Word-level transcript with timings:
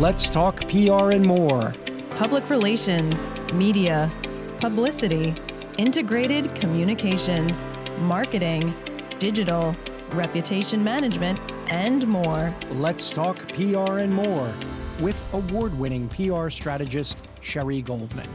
Let's 0.00 0.28
talk 0.28 0.58
PR 0.68 1.12
and 1.12 1.24
more. 1.24 1.74
Public 2.18 2.50
relations, 2.50 3.14
media, 3.54 4.12
publicity, 4.60 5.34
integrated 5.78 6.54
communications, 6.54 7.62
marketing, 8.00 8.74
digital, 9.18 9.74
reputation 10.12 10.84
management, 10.84 11.40
and 11.68 12.06
more. 12.06 12.54
Let's 12.72 13.10
talk 13.10 13.38
PR 13.54 14.00
and 14.00 14.12
more 14.12 14.52
with 15.00 15.18
award 15.32 15.72
winning 15.78 16.10
PR 16.10 16.50
strategist 16.50 17.16
Sherry 17.40 17.80
Goldman. 17.80 18.28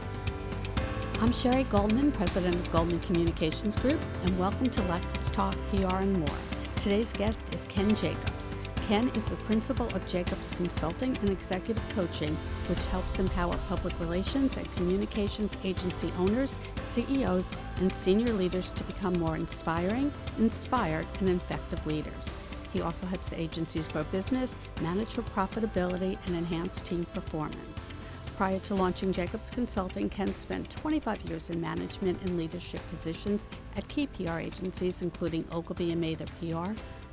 I'm 1.20 1.32
Sherry 1.32 1.62
Goldman, 1.62 2.10
president 2.10 2.56
of 2.56 2.72
Goldman 2.72 2.98
Communications 2.98 3.76
Group, 3.76 4.00
and 4.24 4.36
welcome 4.36 4.68
to 4.68 4.82
Let's 4.88 5.30
Talk 5.30 5.54
PR 5.70 5.98
and 5.98 6.18
More. 6.18 6.38
Today's 6.80 7.12
guest 7.12 7.44
is 7.52 7.66
Ken 7.66 7.94
Jacobs. 7.94 8.56
Ken 8.88 9.08
is 9.10 9.26
the 9.26 9.36
principal 9.36 9.86
of 9.94 10.06
Jacobs 10.08 10.50
Consulting 10.50 11.16
and 11.18 11.30
Executive 11.30 11.88
Coaching, 11.90 12.36
which 12.68 12.84
helps 12.86 13.18
empower 13.18 13.56
public 13.68 13.98
relations 14.00 14.56
and 14.56 14.70
communications 14.74 15.56
agency 15.62 16.12
owners, 16.18 16.58
CEOs, 16.82 17.52
and 17.76 17.94
senior 17.94 18.32
leaders 18.32 18.70
to 18.70 18.82
become 18.84 19.14
more 19.14 19.36
inspiring, 19.36 20.12
inspired, 20.38 21.06
and 21.20 21.28
effective 21.28 21.86
leaders. 21.86 22.28
He 22.72 22.82
also 22.82 23.06
helps 23.06 23.28
the 23.28 23.40
agencies 23.40 23.86
grow 23.86 24.02
business, 24.04 24.56
manage 24.80 25.10
for 25.10 25.22
profitability, 25.22 26.18
and 26.26 26.36
enhance 26.36 26.80
team 26.80 27.06
performance. 27.14 27.92
Prior 28.36 28.58
to 28.60 28.74
launching 28.74 29.12
Jacobs 29.12 29.50
Consulting, 29.50 30.08
Ken 30.08 30.34
spent 30.34 30.70
25 30.70 31.22
years 31.28 31.50
in 31.50 31.60
management 31.60 32.20
and 32.22 32.36
leadership 32.36 32.80
positions 32.90 33.46
at 33.76 33.86
key 33.88 34.08
PR 34.08 34.38
agencies, 34.38 35.02
including 35.02 35.44
Ogilvy 35.52 35.92
and 35.92 36.00
Mather 36.00 36.26
PR, 36.40 36.72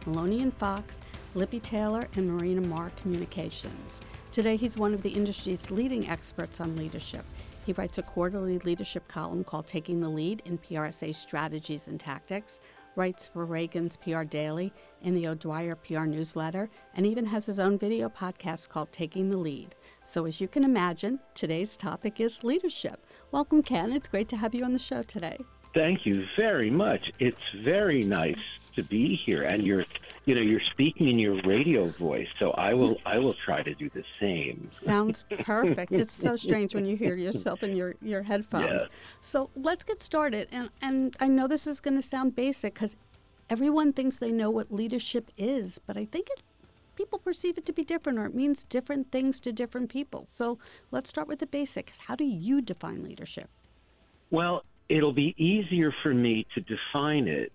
Maloney 0.10 0.42
and 0.42 0.54
Fox, 0.56 1.02
Lippe 1.36 1.62
Taylor, 1.62 2.08
and 2.16 2.28
Marina 2.28 2.62
Maher 2.62 2.90
Communications. 3.02 4.02
Today, 4.32 4.56
he's 4.56 4.76
one 4.76 4.94
of 4.94 5.04
the 5.04 5.12
industry's 5.12 5.70
leading 5.70 6.10
experts 6.10 6.60
on 6.60 6.76
leadership. 6.76 7.24
He 7.64 7.74
writes 7.74 8.00
a 8.00 8.04
quarterly 8.04 8.58
leadership 8.60 9.08
column 9.08 9.44
called 9.44 9.68
Taking 9.68 10.02
the 10.02 10.10
Lead 10.10 10.42
in 10.46 10.58
PRSA 10.58 11.14
Strategies 11.14 11.88
and 11.88 12.00
Tactics, 12.00 12.60
writes 12.96 13.28
for 13.28 13.46
Ragan's 13.46 13.98
PR 13.98 14.24
Daily 14.24 14.74
and 15.04 15.16
the 15.16 15.28
O'Dwyer 15.28 15.76
PR 15.76 16.06
newsletter, 16.06 16.70
and 16.96 17.06
even 17.06 17.28
has 17.28 17.46
his 17.46 17.60
own 17.60 17.78
video 17.78 18.10
podcast 18.10 18.70
called 18.70 18.92
Taking 18.92 19.28
the 19.28 19.38
Lead. 19.38 19.76
So, 20.04 20.26
as 20.26 20.42
you 20.42 20.48
can 20.48 20.64
imagine, 20.64 21.20
today's 21.36 21.78
topic 21.78 22.20
is 22.20 22.44
leadership. 22.44 23.06
Welcome, 23.32 23.62
Ken. 23.62 23.94
It's 23.94 24.08
great 24.08 24.28
to 24.30 24.38
have 24.38 24.56
you 24.56 24.66
on 24.66 24.74
the 24.74 24.80
show 24.80 25.04
today. 25.04 25.38
Thank 25.76 26.08
you 26.08 26.26
very 26.36 26.72
much. 26.72 27.12
It's 27.20 27.38
very 27.64 28.02
nice 28.02 28.36
to 28.82 28.88
be 28.88 29.16
here, 29.16 29.44
and 29.44 29.66
you're, 29.66 29.86
you 30.26 30.36
know, 30.36 30.42
you're 30.42 30.60
speaking 30.60 31.10
in 31.10 31.20
your 31.20 31.42
radio 31.44 31.88
voice. 31.88 32.28
So 32.40 32.52
I 32.52 32.74
will, 32.74 32.98
I 33.06 33.20
will 33.20 33.34
try 33.34 33.62
to 33.62 33.74
do 33.74 33.90
the 33.90 34.04
same. 34.20 34.70
Sounds 34.72 35.26
perfect. 35.44 35.92
it's 35.92 36.14
so 36.14 36.36
strange 36.36 36.74
when 36.74 36.86
you 36.86 36.96
hear 36.96 37.16
yourself 37.16 37.64
in 37.64 37.76
your 37.76 37.96
your 38.02 38.24
headphones. 38.24 38.84
Yeah. 38.84 38.88
So 39.22 39.50
let's 39.56 39.84
get 39.84 40.02
started. 40.02 40.48
And 40.52 40.70
and 40.82 41.16
I 41.20 41.28
know 41.28 41.48
this 41.48 41.68
is 41.68 41.80
going 41.80 41.96
to 41.96 42.02
sound 42.02 42.36
basic 42.36 42.76
because 42.76 42.96
everyone 43.50 43.94
thinks 43.94 44.18
they 44.18 44.32
know 44.32 44.50
what 44.50 44.72
leadership 44.72 45.32
is, 45.38 45.80
but 45.86 45.98
I 45.98 46.06
think 46.06 46.28
it 46.30 46.42
people 46.96 47.18
perceive 47.18 47.58
it 47.58 47.66
to 47.66 47.72
be 47.72 47.84
different 47.84 48.20
or 48.20 48.26
it 48.26 48.36
means 48.36 48.66
different 48.66 49.10
things 49.10 49.40
to 49.40 49.54
different 49.54 49.90
people. 49.90 50.26
So 50.28 50.60
let's 50.92 51.10
start 51.10 51.30
with 51.30 51.40
the 51.40 51.48
basics. 51.48 52.00
How 52.08 52.16
do 52.16 52.26
you 52.26 52.62
define 52.62 53.04
leadership? 53.04 53.50
Well, 54.32 54.66
it'll 54.90 55.14
be 55.14 55.34
easier 55.38 55.94
for 56.04 56.14
me 56.14 56.46
to 56.56 56.62
define 56.62 57.30
it 57.30 57.54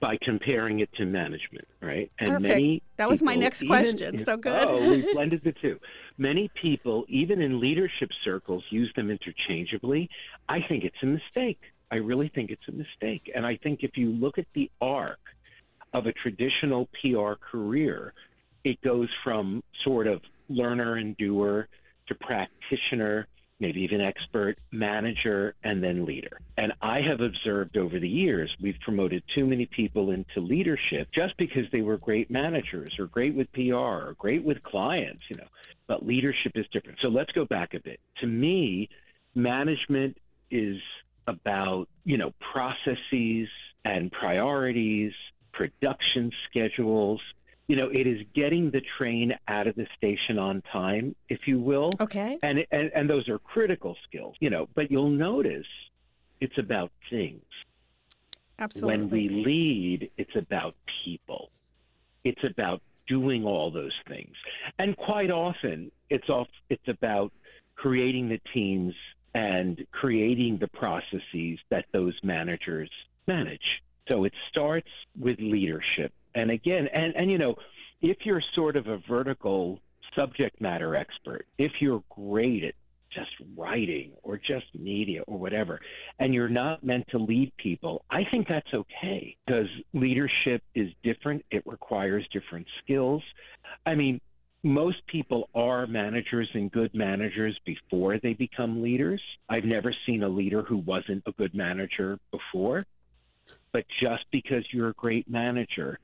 by 0.00 0.16
comparing 0.16 0.80
it 0.80 0.92
to 0.94 1.06
management, 1.06 1.66
right? 1.80 2.10
And 2.18 2.32
Perfect. 2.32 2.48
many 2.48 2.82
that 2.96 3.08
was 3.08 3.20
people, 3.20 3.34
my 3.34 3.40
next 3.40 3.66
question. 3.66 4.16
In, 4.16 4.24
so 4.24 4.36
good. 4.36 4.66
Oh, 4.66 4.90
we 4.90 5.12
blended 5.14 5.42
the 5.42 5.52
two. 5.52 5.80
Many 6.18 6.48
people, 6.48 7.06
even 7.08 7.40
in 7.40 7.60
leadership 7.60 8.12
circles, 8.12 8.64
use 8.70 8.92
them 8.94 9.10
interchangeably. 9.10 10.10
I 10.48 10.60
think 10.60 10.84
it's 10.84 11.02
a 11.02 11.06
mistake. 11.06 11.60
I 11.90 11.96
really 11.96 12.28
think 12.28 12.50
it's 12.50 12.66
a 12.68 12.72
mistake. 12.72 13.30
And 13.34 13.46
I 13.46 13.56
think 13.56 13.84
if 13.84 13.96
you 13.96 14.10
look 14.10 14.38
at 14.38 14.46
the 14.54 14.70
arc 14.80 15.20
of 15.92 16.06
a 16.06 16.12
traditional 16.12 16.88
PR 17.00 17.34
career, 17.34 18.12
it 18.64 18.80
goes 18.82 19.08
from 19.22 19.62
sort 19.72 20.06
of 20.06 20.22
learner 20.48 20.96
and 20.96 21.16
doer 21.16 21.68
to 22.08 22.14
practitioner, 22.14 23.26
maybe 23.58 23.82
even 23.82 24.00
expert, 24.00 24.58
manager, 24.70 25.54
and 25.64 25.82
then 25.82 26.04
leader. 26.04 26.40
And 26.56 26.72
I 26.82 27.00
have 27.00 27.20
observed 27.20 27.76
over 27.76 27.98
the 27.98 28.08
years, 28.08 28.56
we've 28.60 28.78
promoted 28.80 29.22
too 29.28 29.46
many 29.46 29.66
people 29.66 30.10
into 30.10 30.40
leadership 30.40 31.10
just 31.10 31.36
because 31.36 31.70
they 31.70 31.80
were 31.80 31.96
great 31.96 32.30
managers 32.30 32.98
or 32.98 33.06
great 33.06 33.34
with 33.34 33.52
PR 33.52 33.74
or 33.74 34.14
great 34.18 34.44
with 34.44 34.62
clients, 34.62 35.22
you 35.28 35.36
know. 35.36 35.46
But 35.86 36.04
leadership 36.04 36.52
is 36.56 36.66
different. 36.68 37.00
So 37.00 37.08
let's 37.08 37.32
go 37.32 37.44
back 37.44 37.74
a 37.74 37.80
bit. 37.80 38.00
To 38.20 38.26
me, 38.26 38.90
management 39.34 40.18
is 40.50 40.80
about, 41.26 41.88
you 42.04 42.18
know, 42.18 42.32
processes 42.40 43.48
and 43.84 44.12
priorities, 44.12 45.12
production 45.52 46.32
schedules, 46.48 47.20
you 47.68 47.76
know, 47.76 47.88
it 47.88 48.06
is 48.06 48.24
getting 48.34 48.70
the 48.70 48.80
train 48.80 49.36
out 49.48 49.66
of 49.66 49.74
the 49.74 49.86
station 49.96 50.38
on 50.38 50.62
time, 50.62 51.16
if 51.28 51.48
you 51.48 51.58
will. 51.58 51.90
Okay. 52.00 52.38
And, 52.42 52.64
and, 52.70 52.90
and 52.94 53.10
those 53.10 53.28
are 53.28 53.38
critical 53.38 53.96
skills, 54.04 54.36
you 54.38 54.50
know, 54.50 54.68
but 54.74 54.90
you'll 54.90 55.10
notice 55.10 55.66
it's 56.40 56.58
about 56.58 56.92
things. 57.10 57.42
Absolutely. 58.58 58.98
When 58.98 59.10
we 59.10 59.28
lead, 59.28 60.10
it's 60.16 60.36
about 60.36 60.74
people. 60.86 61.50
It's 62.24 62.42
about 62.44 62.82
doing 63.06 63.44
all 63.44 63.70
those 63.70 63.94
things. 64.06 64.34
And 64.78 64.96
quite 64.96 65.30
often, 65.30 65.90
it's 66.08 66.28
off, 66.28 66.48
it's 66.70 66.88
about 66.88 67.32
creating 67.74 68.28
the 68.28 68.40
teams 68.52 68.94
and 69.34 69.86
creating 69.90 70.58
the 70.58 70.68
processes 70.68 71.58
that 71.68 71.84
those 71.92 72.18
managers 72.22 72.90
manage. 73.26 73.82
So 74.08 74.24
it 74.24 74.32
starts 74.48 74.88
with 75.18 75.38
leadership 75.40 76.12
and 76.36 76.50
again, 76.50 76.88
and, 76.88 77.16
and 77.16 77.30
you 77.30 77.38
know, 77.38 77.56
if 78.00 78.26
you're 78.26 78.42
sort 78.42 78.76
of 78.76 78.86
a 78.86 78.98
vertical 78.98 79.80
subject 80.14 80.60
matter 80.60 80.94
expert, 80.94 81.46
if 81.58 81.80
you're 81.80 82.04
great 82.10 82.62
at 82.62 82.74
just 83.10 83.30
writing 83.56 84.12
or 84.22 84.36
just 84.36 84.66
media 84.74 85.22
or 85.26 85.38
whatever, 85.38 85.80
and 86.18 86.34
you're 86.34 86.50
not 86.50 86.84
meant 86.84 87.08
to 87.08 87.18
lead 87.18 87.56
people, 87.56 88.04
I 88.10 88.24
think 88.24 88.48
that's 88.48 88.72
okay 88.72 89.36
because 89.46 89.68
leadership 89.94 90.62
is 90.74 90.92
different. 91.02 91.44
It 91.50 91.62
requires 91.66 92.28
different 92.30 92.66
skills. 92.82 93.22
I 93.86 93.94
mean, 93.94 94.20
most 94.62 95.06
people 95.06 95.48
are 95.54 95.86
managers 95.86 96.50
and 96.52 96.70
good 96.70 96.94
managers 96.94 97.58
before 97.64 98.18
they 98.18 98.34
become 98.34 98.82
leaders. 98.82 99.22
I've 99.48 99.64
never 99.64 99.92
seen 99.92 100.22
a 100.22 100.28
leader 100.28 100.62
who 100.62 100.76
wasn't 100.76 101.22
a 101.26 101.32
good 101.32 101.54
manager 101.54 102.18
before. 102.30 102.84
But 103.72 103.86
just 103.88 104.24
because 104.30 104.64
you're 104.72 104.88
a 104.88 104.94
great 104.94 105.28
manager 105.30 105.98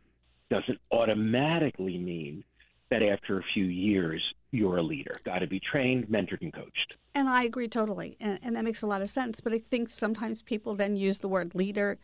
doesn't 0.53 0.79
automatically 0.91 1.99
mean 1.99 2.45
that 2.91 3.03
after 3.03 3.39
a 3.39 3.43
few 3.43 3.65
years 3.65 4.35
you're 4.51 4.77
a 4.77 4.83
leader. 4.83 5.15
Got 5.25 5.39
to 5.39 5.47
be 5.47 5.59
trained, 5.59 6.09
mentored, 6.09 6.43
and 6.43 6.53
coached. 6.53 6.97
And 7.15 7.29
I 7.29 7.45
agree 7.45 7.69
totally, 7.69 8.17
and, 8.21 8.39
and 8.43 8.55
that 8.57 8.65
makes 8.65 8.83
a 8.83 8.87
lot 8.87 9.01
of 9.03 9.09
sense. 9.09 9.41
But 9.41 9.55
I 9.55 9.59
think 9.59 9.89
sometimes 9.89 10.43
people 10.43 10.75
then 10.75 10.97
use 10.97 11.21
the 11.21 11.29
word 11.29 11.55
leader 11.55 11.99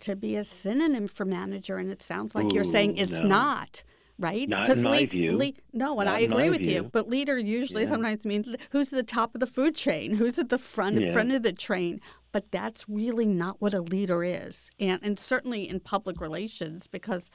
to 0.00 0.16
be 0.16 0.34
a 0.34 0.42
synonym 0.44 1.06
for 1.06 1.24
manager, 1.24 1.76
and 1.78 1.88
it 1.90 2.02
sounds 2.02 2.34
like 2.34 2.46
Ooh, 2.46 2.54
you're 2.54 2.64
saying 2.64 2.96
it's 2.96 3.22
no. 3.22 3.28
not. 3.28 3.82
Right? 4.16 4.48
Not 4.48 4.70
in 4.70 4.82
my 4.82 5.06
view. 5.06 5.32
no, 5.72 5.98
and 5.98 6.06
Not 6.06 6.14
I 6.14 6.20
agree 6.20 6.48
with 6.48 6.60
view. 6.60 6.70
you. 6.70 6.82
But 6.84 7.08
leader 7.08 7.36
usually 7.36 7.82
Yeah. 7.82 7.88
sometimes 7.88 8.24
means 8.24 8.46
who's 8.70 8.92
at 8.92 8.96
the 8.96 9.02
top 9.02 9.34
of 9.34 9.40
the 9.40 9.46
food 9.48 9.74
chain, 9.74 10.14
who's 10.14 10.38
at 10.38 10.50
the 10.50 10.58
front 10.58 11.00
Yeah. 11.00 11.12
front 11.12 11.32
of 11.32 11.42
the 11.42 11.52
train. 11.52 12.00
But 12.30 12.52
that's 12.52 12.88
really 12.88 13.26
not 13.26 13.60
what 13.60 13.74
a 13.74 13.80
leader 13.80 14.22
is, 14.22 14.70
and 14.78 15.00
and 15.02 15.18
certainly 15.18 15.68
in 15.68 15.80
public 15.80 16.20
relations 16.20 16.86
because 16.86 17.28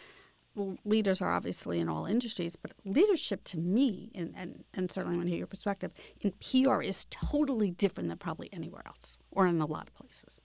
leaders 0.86 1.22
are 1.22 1.32
obviously 1.32 1.80
in 1.80 1.90
all 1.90 2.06
industries, 2.06 2.56
but 2.56 2.74
leadership 2.86 3.44
to 3.46 3.58
me, 3.58 4.12
and, 4.16 4.34
and, 4.36 4.64
and 4.74 4.92
certainly 4.92 5.18
want 5.18 5.28
to 5.28 5.32
hear 5.32 5.40
your 5.40 5.48
perspective, 5.48 5.92
in 6.22 6.34
PR 6.42 6.82
is 6.82 7.06
totally 7.10 7.72
different 7.72 8.10
than 8.10 8.18
probably 8.18 8.50
anywhere 8.54 8.84
else 8.86 9.18
or 9.32 9.48
in 9.48 9.60
a 9.62 9.66
lot 9.66 9.88
of 9.88 9.96
places. 9.96 10.42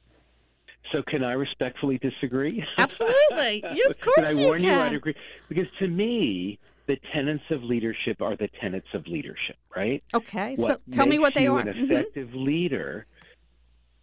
So 0.93 1.03
can 1.03 1.25
I 1.25 1.33
respectfully 1.33 1.99
disagree? 1.99 2.65
Absolutely. 2.79 3.65
You, 3.75 3.87
of 3.89 4.01
course 4.01 4.15
can 4.17 4.25
I 4.27 4.35
warn 4.35 4.63
you 4.63 4.69
can. 4.71 4.81
I'd 4.81 4.95
agree? 4.95 5.15
Because 5.49 5.67
to 5.79 5.89
me, 5.89 6.59
the 6.87 6.97
tenets 7.13 7.45
of 7.51 7.63
leadership 7.63 8.21
are 8.21 8.37
the 8.37 8.49
tenets 8.49 8.89
of 8.93 9.07
leadership, 9.07 9.57
right? 9.75 10.03
Okay, 10.13 10.55
so 10.57 10.79
tell 10.93 11.07
me 11.07 11.19
what 11.19 11.33
they 11.35 11.45
you 11.45 11.55
are. 11.55 11.61
An 11.61 11.69
Mhm. 11.69 11.85
effective 11.91 12.35
leader, 12.35 13.07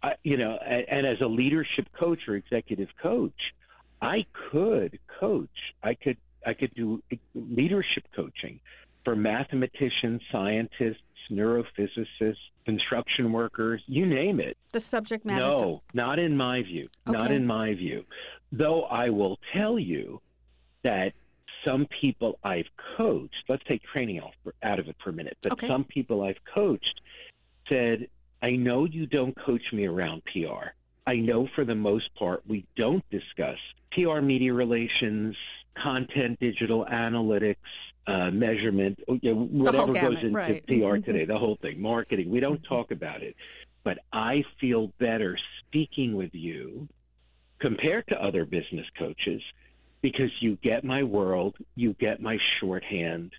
I, 0.02 0.16
you 0.24 0.36
know, 0.36 0.56
and, 0.56 0.84
and 0.88 1.06
as 1.06 1.20
a 1.20 1.28
leadership 1.28 1.88
coach 1.92 2.26
or 2.26 2.34
executive 2.34 2.88
coach, 3.00 3.54
I 4.02 4.26
could 4.50 4.98
coach. 5.20 5.74
I 5.82 5.94
could 5.94 6.18
I 6.44 6.54
could 6.54 6.74
do 6.74 7.02
leadership 7.34 8.04
coaching 8.14 8.60
for 9.04 9.14
mathematicians, 9.14 10.22
scientists, 10.30 11.00
neurophysicists, 11.30 12.36
construction 12.64 13.32
workers, 13.32 13.82
you 13.86 14.04
name 14.06 14.40
it. 14.40 14.56
The 14.72 14.80
subject 14.80 15.24
matter. 15.24 15.40
No, 15.40 15.82
not 15.94 16.18
in 16.18 16.36
my 16.36 16.62
view. 16.62 16.88
Not 17.06 17.30
in 17.30 17.46
my 17.46 17.74
view. 17.74 18.04
Though 18.50 18.82
I 18.82 19.10
will 19.10 19.38
tell 19.52 19.78
you 19.78 20.20
that 20.82 21.12
some 21.64 21.86
people 21.86 22.38
I've 22.42 22.68
coached, 22.96 23.44
let's 23.48 23.62
take 23.68 23.82
training 23.84 24.20
out 24.62 24.78
of 24.80 24.88
it 24.88 24.96
for 25.02 25.10
a 25.10 25.12
minute, 25.12 25.38
but 25.42 25.52
Okay. 25.52 25.68
some 25.68 25.84
people 25.84 26.22
I've 26.24 26.44
coached 26.44 27.00
said, 27.68 28.08
I 28.42 28.52
know 28.52 28.84
you 28.84 29.06
don't 29.06 29.36
coach 29.36 29.72
me 29.72 29.86
around 29.86 30.22
PR. 30.24 30.70
I 31.06 31.16
know 31.16 31.46
for 31.46 31.64
the 31.64 31.74
most 31.74 32.14
part 32.14 32.42
we 32.46 32.64
don't 32.76 33.04
discuss 33.10 33.58
PR 33.90 34.20
media 34.20 34.52
relations, 34.52 35.36
content, 35.74 36.38
digital 36.40 36.86
analytics, 36.86 37.56
uh, 38.06 38.30
measurement, 38.30 38.98
you 39.20 39.34
know, 39.34 39.44
whatever 39.46 39.92
gamut, 39.92 40.14
goes 40.14 40.24
into 40.24 40.38
right. 40.38 40.66
PR 40.66 40.72
Mhm. 40.72 41.04
today, 41.04 41.24
the 41.24 41.38
whole 41.38 41.56
thing, 41.56 41.80
marketing. 41.80 42.30
We 42.30 42.40
don't 42.40 42.62
talk 42.62 42.90
about 42.90 43.22
it. 43.22 43.36
But 43.84 43.98
I 44.12 44.44
feel 44.58 44.88
better 44.98 45.36
speaking 45.58 46.14
with 46.14 46.34
you 46.34 46.88
compared 47.58 48.06
to 48.08 48.20
other 48.22 48.44
business 48.44 48.88
coaches 48.90 49.42
because 50.00 50.30
you 50.40 50.56
get 50.62 50.84
my 50.84 51.02
world, 51.02 51.56
you 51.76 51.94
get 51.94 52.20
my 52.20 52.36
shorthand, 52.38 53.32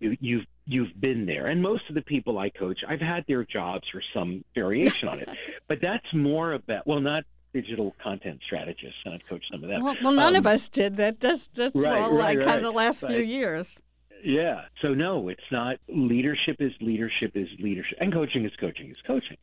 you, 0.00 0.16
you've 0.20 0.46
you've 0.66 0.98
been 1.00 1.26
there. 1.26 1.46
And 1.46 1.62
most 1.62 1.88
of 1.88 1.94
the 1.94 2.02
people 2.02 2.38
I 2.38 2.50
coach, 2.50 2.84
I've 2.86 3.00
had 3.00 3.24
their 3.26 3.44
jobs 3.44 3.94
or 3.94 4.00
some 4.00 4.44
variation 4.54 5.08
on 5.08 5.20
it. 5.20 5.28
But 5.68 5.80
that's 5.80 6.14
more 6.14 6.52
about 6.52 6.86
well, 6.86 7.00
not 7.00 7.24
digital 7.52 7.94
content 8.00 8.40
strategists, 8.44 9.00
and 9.04 9.14
I've 9.14 9.26
coached 9.26 9.50
some 9.50 9.64
of 9.64 9.68
them. 9.68 9.82
Well, 9.82 9.96
well 10.00 10.12
none 10.12 10.36
of 10.36 10.46
Um, 10.46 10.54
us 10.54 10.68
did 10.68 10.96
that. 10.98 11.18
That's 11.18 11.48
that's 11.48 11.74
right, 11.74 11.98
all 11.98 12.12
right, 12.12 12.36
like 12.36 12.38
kind 12.38 12.46
right. 12.46 12.56
of 12.58 12.62
the 12.62 12.70
last 12.70 13.04
few 13.04 13.18
years. 13.20 13.80
Yeah. 14.22 14.66
So 14.80 14.94
no, 14.94 15.28
it's 15.28 15.50
not. 15.50 15.78
Leadership 15.88 16.60
is 16.60 16.72
leadership 16.80 17.36
is 17.36 17.48
leadership, 17.58 17.98
and 18.00 18.12
coaching 18.12 18.44
is 18.44 18.54
coaching 18.56 18.90
is 18.90 18.96
coaching. 19.06 19.36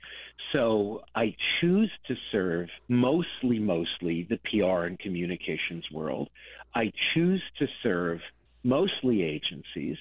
So 0.52 1.04
I 1.16 1.36
choose 1.38 1.92
to 2.08 2.16
serve 2.32 2.70
mostly, 2.88 3.60
mostly 3.60 4.24
the 4.24 4.38
PR 4.38 4.86
and 4.86 5.00
communications 5.00 5.92
world. 5.92 6.30
I 6.74 6.92
choose 6.96 7.44
to 7.60 7.68
serve 7.82 8.22
mostly 8.64 9.24
agencies, 9.24 9.98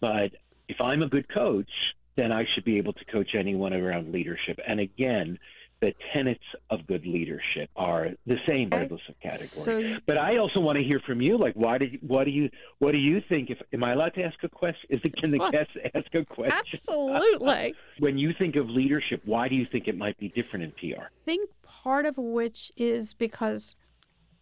but 0.00 0.32
if 0.68 0.80
I'm 0.80 1.02
a 1.02 1.08
good 1.08 1.28
coach, 1.28 1.94
then 2.16 2.32
I 2.32 2.44
should 2.44 2.64
be 2.64 2.78
able 2.78 2.92
to 2.94 3.04
coach 3.04 3.34
anyone 3.34 3.72
around 3.72 4.12
leadership. 4.12 4.60
And 4.66 4.80
again, 4.80 5.38
the 5.80 5.94
tenets 6.12 6.44
of 6.70 6.86
good 6.86 7.04
leadership 7.04 7.68
are 7.76 8.10
the 8.26 8.38
same 8.46 8.70
regardless 8.70 9.02
of 9.08 9.20
category. 9.20 9.46
So 9.48 9.96
But 10.06 10.16
I 10.16 10.38
also 10.38 10.60
want 10.60 10.78
to 10.78 10.84
hear 10.84 11.00
from 11.00 11.20
you. 11.20 11.36
Like, 11.36 11.54
why 11.54 11.78
did 11.78 11.98
what 12.00 12.24
do 12.24 12.30
you 12.30 12.48
what 12.78 12.92
do 12.92 12.98
you 12.98 13.20
think? 13.20 13.50
If 13.50 13.60
am 13.72 13.84
I 13.84 13.92
allowed 13.92 14.14
to 14.14 14.22
ask 14.22 14.42
a 14.44 14.48
question? 14.48 14.86
Is 14.88 15.00
it 15.04 15.16
can 15.16 15.30
the 15.32 15.38
Well, 15.38 15.50
guest 15.50 15.70
ask 15.94 16.06
a 16.14 16.24
question? 16.24 16.56
absolutely. 16.56 17.74
When 17.98 18.16
you 18.16 18.32
think 18.32 18.56
of 18.56 18.70
leadership, 18.70 19.22
why 19.24 19.48
do 19.48 19.56
you 19.56 19.66
think 19.66 19.86
it 19.88 19.96
might 19.98 20.16
be 20.18 20.28
different 20.28 20.64
in 20.64 20.70
PR? 20.72 21.02
I 21.02 21.08
think 21.24 21.50
part 21.62 22.06
of 22.06 22.16
which 22.16 22.72
is 22.76 23.12
because 23.12 23.76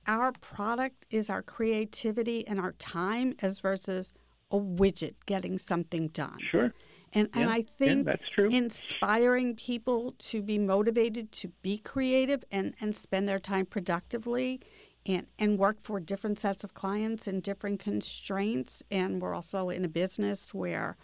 our 0.06 0.32
product 0.32 1.06
is 1.10 1.28
our 1.30 1.42
creativity 1.42 2.46
and 2.46 2.60
our 2.60 2.72
time 2.72 3.34
as 3.40 3.58
versus 3.58 4.12
a 4.52 4.56
widget 4.58 5.14
getting 5.26 5.58
something 5.58 6.08
done. 6.08 6.38
Sure. 6.50 6.72
And 7.12 7.28
and 7.34 7.44
Yeah, 7.44 7.50
I 7.50 7.56
yeah, 7.58 7.64
think 7.78 8.06
that's 8.06 8.28
true. 8.34 8.48
inspiring 8.50 9.54
people 9.56 10.14
to 10.18 10.42
be 10.42 10.58
motivated 10.58 11.32
to 11.32 11.48
be 11.62 11.78
creative 11.78 12.44
and, 12.50 12.74
and 12.80 12.96
spend 12.96 13.28
their 13.28 13.38
time 13.40 13.66
productively 13.66 14.60
and, 15.04 15.26
and 15.38 15.58
work 15.58 15.78
for 15.82 16.00
different 16.00 16.38
sets 16.38 16.64
of 16.64 16.74
clients 16.74 17.26
and 17.26 17.42
different 17.42 17.80
constraints. 17.80 18.82
And 18.90 19.20
we're 19.20 19.34
also 19.34 19.68
in 19.68 19.84
a 19.84 19.88
business 19.88 20.54
where, 20.54 20.96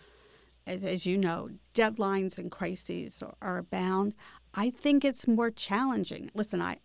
as, 0.66 0.84
as 0.84 1.04
you 1.04 1.18
know, 1.18 1.50
deadlines 1.74 2.38
and 2.38 2.50
crises 2.50 3.22
are 3.42 3.58
abound. 3.58 4.14
I 4.54 4.70
think 4.70 5.04
it's 5.04 5.26
more 5.28 5.50
challenging. 5.50 6.30
Listen, 6.34 6.62
I 6.62 6.78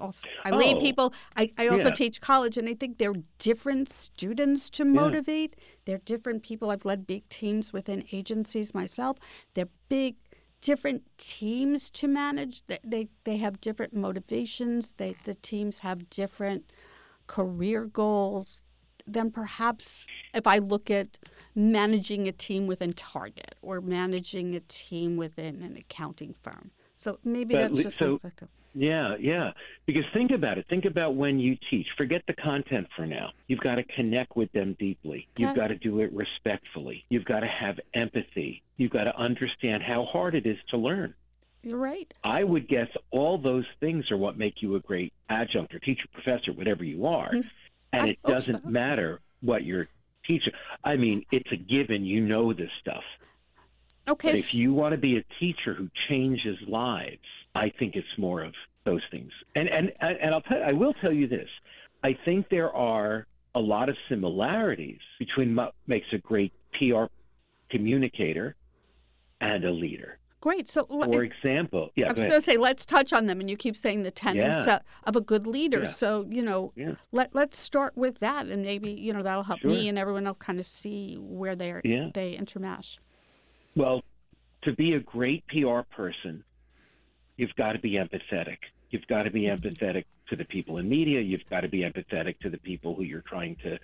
also 0.00 0.28
I 0.44 0.50
lead 0.50 0.76
Oh, 0.76 0.80
people. 0.80 1.14
I, 1.36 1.50
I 1.58 1.68
also 1.68 1.88
yeah. 1.88 1.94
teach 1.94 2.20
college, 2.20 2.56
and 2.56 2.68
I 2.68 2.74
think 2.74 2.98
they're 2.98 3.14
different 3.38 3.88
students 3.88 4.70
to 4.70 4.84
motivate. 4.84 5.56
They're 5.84 5.98
different 6.04 6.42
people. 6.42 6.70
I've 6.70 6.84
led 6.84 7.06
big 7.06 7.28
teams 7.28 7.72
within 7.72 8.04
agencies 8.12 8.74
myself. 8.74 9.18
They're 9.54 9.68
big, 9.88 10.16
different 10.60 11.02
teams 11.18 11.90
to 11.90 12.08
manage. 12.08 12.66
They 12.66 12.78
they, 12.84 13.08
they 13.24 13.36
have 13.38 13.60
different 13.60 13.94
motivations. 13.94 14.92
They 14.92 15.16
the 15.24 15.34
teams 15.34 15.80
have 15.80 16.10
different 16.10 16.72
career 17.26 17.86
goals 17.86 18.64
than 19.06 19.30
perhaps 19.30 20.06
if 20.32 20.46
I 20.46 20.58
look 20.58 20.90
at 20.90 21.18
managing 21.54 22.26
a 22.26 22.32
team 22.32 22.66
within 22.66 22.92
Target 22.94 23.54
or 23.62 23.80
managing 23.80 24.54
a 24.54 24.60
team 24.60 25.16
within 25.16 25.62
an 25.62 25.76
accounting 25.76 26.34
firm. 26.42 26.70
So 27.04 27.18
maybe 27.22 27.54
But 27.54 27.72
that's 27.74 27.82
just 27.82 27.98
so- 27.98 28.14
perspective. 28.14 28.48
Yeah, 28.76 29.14
yeah. 29.20 29.52
Because 29.86 30.04
think 30.12 30.32
about 30.32 30.58
it. 30.58 30.66
Think 30.68 30.84
about 30.84 31.14
when 31.14 31.38
you 31.38 31.56
teach. 31.70 31.90
Forget 31.96 32.22
the 32.26 32.32
content 32.32 32.88
for 32.96 33.06
now. 33.06 33.30
You've 33.46 33.60
got 33.60 33.76
to 33.76 33.84
connect 33.84 34.34
with 34.34 34.50
them 34.50 34.74
deeply. 34.80 35.28
You've 35.36 35.54
got 35.54 35.68
to 35.68 35.76
do 35.76 36.00
it 36.00 36.12
respectfully. 36.12 37.04
You've 37.08 37.24
got 37.24 37.40
to 37.40 37.46
have 37.46 37.78
empathy. 37.92 38.64
You've 38.76 38.90
got 38.90 39.04
to 39.04 39.16
understand 39.16 39.84
how 39.84 40.06
hard 40.06 40.34
it 40.34 40.44
is 40.44 40.56
to 40.70 40.76
learn. 40.76 41.14
You're 41.62 41.78
right. 41.78 42.12
I 42.24 42.42
would 42.42 42.66
guess 42.66 42.88
all 43.12 43.38
those 43.38 43.66
things 43.78 44.10
are 44.10 44.16
what 44.16 44.36
make 44.36 44.60
you 44.60 44.74
a 44.74 44.80
great 44.80 45.12
adjunct 45.28 45.72
or 45.72 45.78
teacher, 45.78 46.08
professor, 46.12 46.52
whatever 46.52 46.82
you 46.82 47.06
are. 47.06 47.30
Mm. 47.30 47.44
And 47.92 48.02
I 48.02 48.08
it 48.08 48.18
doesn't 48.26 48.64
so. 48.64 48.68
matter 48.68 49.20
what 49.40 49.62
you're 49.62 49.86
teaching. 50.26 50.52
I 50.82 50.96
mean, 50.96 51.26
it's 51.30 51.52
a 51.52 51.56
given. 51.56 52.04
You 52.04 52.22
know 52.22 52.52
this 52.52 52.72
stuff. 52.80 53.04
Okay. 54.08 54.30
But 54.30 54.38
if 54.38 54.54
you 54.54 54.72
want 54.74 54.92
to 54.92 54.98
be 54.98 55.16
a 55.16 55.24
teacher 55.38 55.74
who 55.74 55.88
changes 55.94 56.58
lives, 56.66 57.18
I 57.54 57.70
think 57.70 57.96
it's 57.96 58.18
more 58.18 58.42
of 58.42 58.54
those 58.84 59.02
things. 59.10 59.32
And 59.54 59.68
and 59.68 59.92
and 60.00 60.34
I'll 60.34 60.42
tell 60.42 60.62
I 60.62 60.72
will 60.72 60.92
tell 60.94 61.12
you 61.12 61.26
this. 61.26 61.48
I 62.02 62.12
think 62.12 62.48
there 62.50 62.72
are 62.74 63.26
a 63.54 63.60
lot 63.60 63.88
of 63.88 63.96
similarities 64.08 65.00
between 65.18 65.54
what 65.54 65.74
makes 65.86 66.12
a 66.12 66.18
great 66.18 66.52
PR 66.72 67.04
communicator 67.70 68.56
and 69.40 69.64
a 69.64 69.70
leader. 69.70 70.18
Great. 70.40 70.68
So 70.68 70.84
For 70.84 71.22
example, 71.24 71.90
yeah, 71.96 72.08
I 72.10 72.12
was 72.12 72.18
going 72.26 72.30
to 72.32 72.42
say, 72.42 72.58
let's 72.58 72.84
touch 72.84 73.14
on 73.14 73.24
them, 73.24 73.40
and 73.40 73.48
you 73.48 73.56
keep 73.56 73.78
saying 73.78 74.02
the 74.02 74.10
tenets 74.10 74.66
Yeah. 74.66 74.74
uh, 74.74 74.78
of 75.04 75.16
a 75.16 75.22
good 75.22 75.46
leader. 75.46 75.84
Yeah. 75.84 75.88
So 75.88 76.26
you 76.28 76.42
know, 76.42 76.72
Yeah. 76.76 76.96
let 77.12 77.34
let's 77.34 77.58
start 77.58 77.96
with 77.96 78.18
that, 78.18 78.46
and 78.48 78.62
maybe 78.62 78.90
you 78.90 79.14
know 79.14 79.22
that'll 79.22 79.44
help 79.44 79.60
Sure. 79.60 79.70
me 79.70 79.88
and 79.88 79.98
everyone 79.98 80.26
else 80.26 80.36
kind 80.40 80.60
of 80.60 80.66
see 80.66 81.16
where 81.18 81.56
they 81.56 81.70
are 81.70 81.80
they 81.82 82.36
intermesh. 82.38 82.98
Well, 83.76 84.02
to 84.62 84.72
be 84.72 84.94
a 84.94 85.00
great 85.00 85.46
PR 85.46 85.80
person, 85.80 86.44
you've 87.36 87.54
got 87.56 87.72
to 87.72 87.78
be 87.78 87.92
empathetic. 87.92 88.58
You've 88.90 89.06
got 89.06 89.24
to 89.24 89.30
be 89.30 89.42
mm-hmm. 89.42 89.66
empathetic 89.66 90.04
to 90.28 90.36
the 90.36 90.44
people 90.44 90.78
in 90.78 90.88
media. 90.88 91.20
You've 91.20 91.48
got 91.48 91.60
to 91.62 91.68
be 91.68 91.80
empathetic 91.80 92.38
to 92.40 92.50
the 92.50 92.58
people 92.58 92.94
who 92.94 93.02
you're 93.02 93.20
trying 93.20 93.56
to 93.56 93.78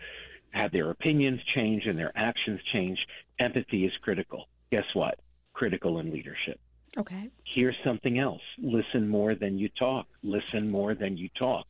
have 0.50 0.72
their 0.72 0.90
opinions 0.90 1.42
change 1.42 1.86
and 1.86 1.98
their 1.98 2.12
actions 2.14 2.62
change. 2.62 3.08
Empathy 3.38 3.84
is 3.84 3.96
critical. 3.96 4.48
Guess 4.70 4.94
what? 4.94 5.18
Critical 5.52 5.98
in 5.98 6.12
leadership. 6.12 6.58
Okay. 6.96 7.30
Here's 7.44 7.76
something 7.84 8.18
else. 8.18 8.42
Listen 8.58 9.08
more 9.08 9.34
than 9.34 9.58
you 9.58 9.68
talk. 9.68 10.06
Listen 10.22 10.68
more 10.68 10.94
than 10.94 11.16
you 11.16 11.28
talk. 11.28 11.66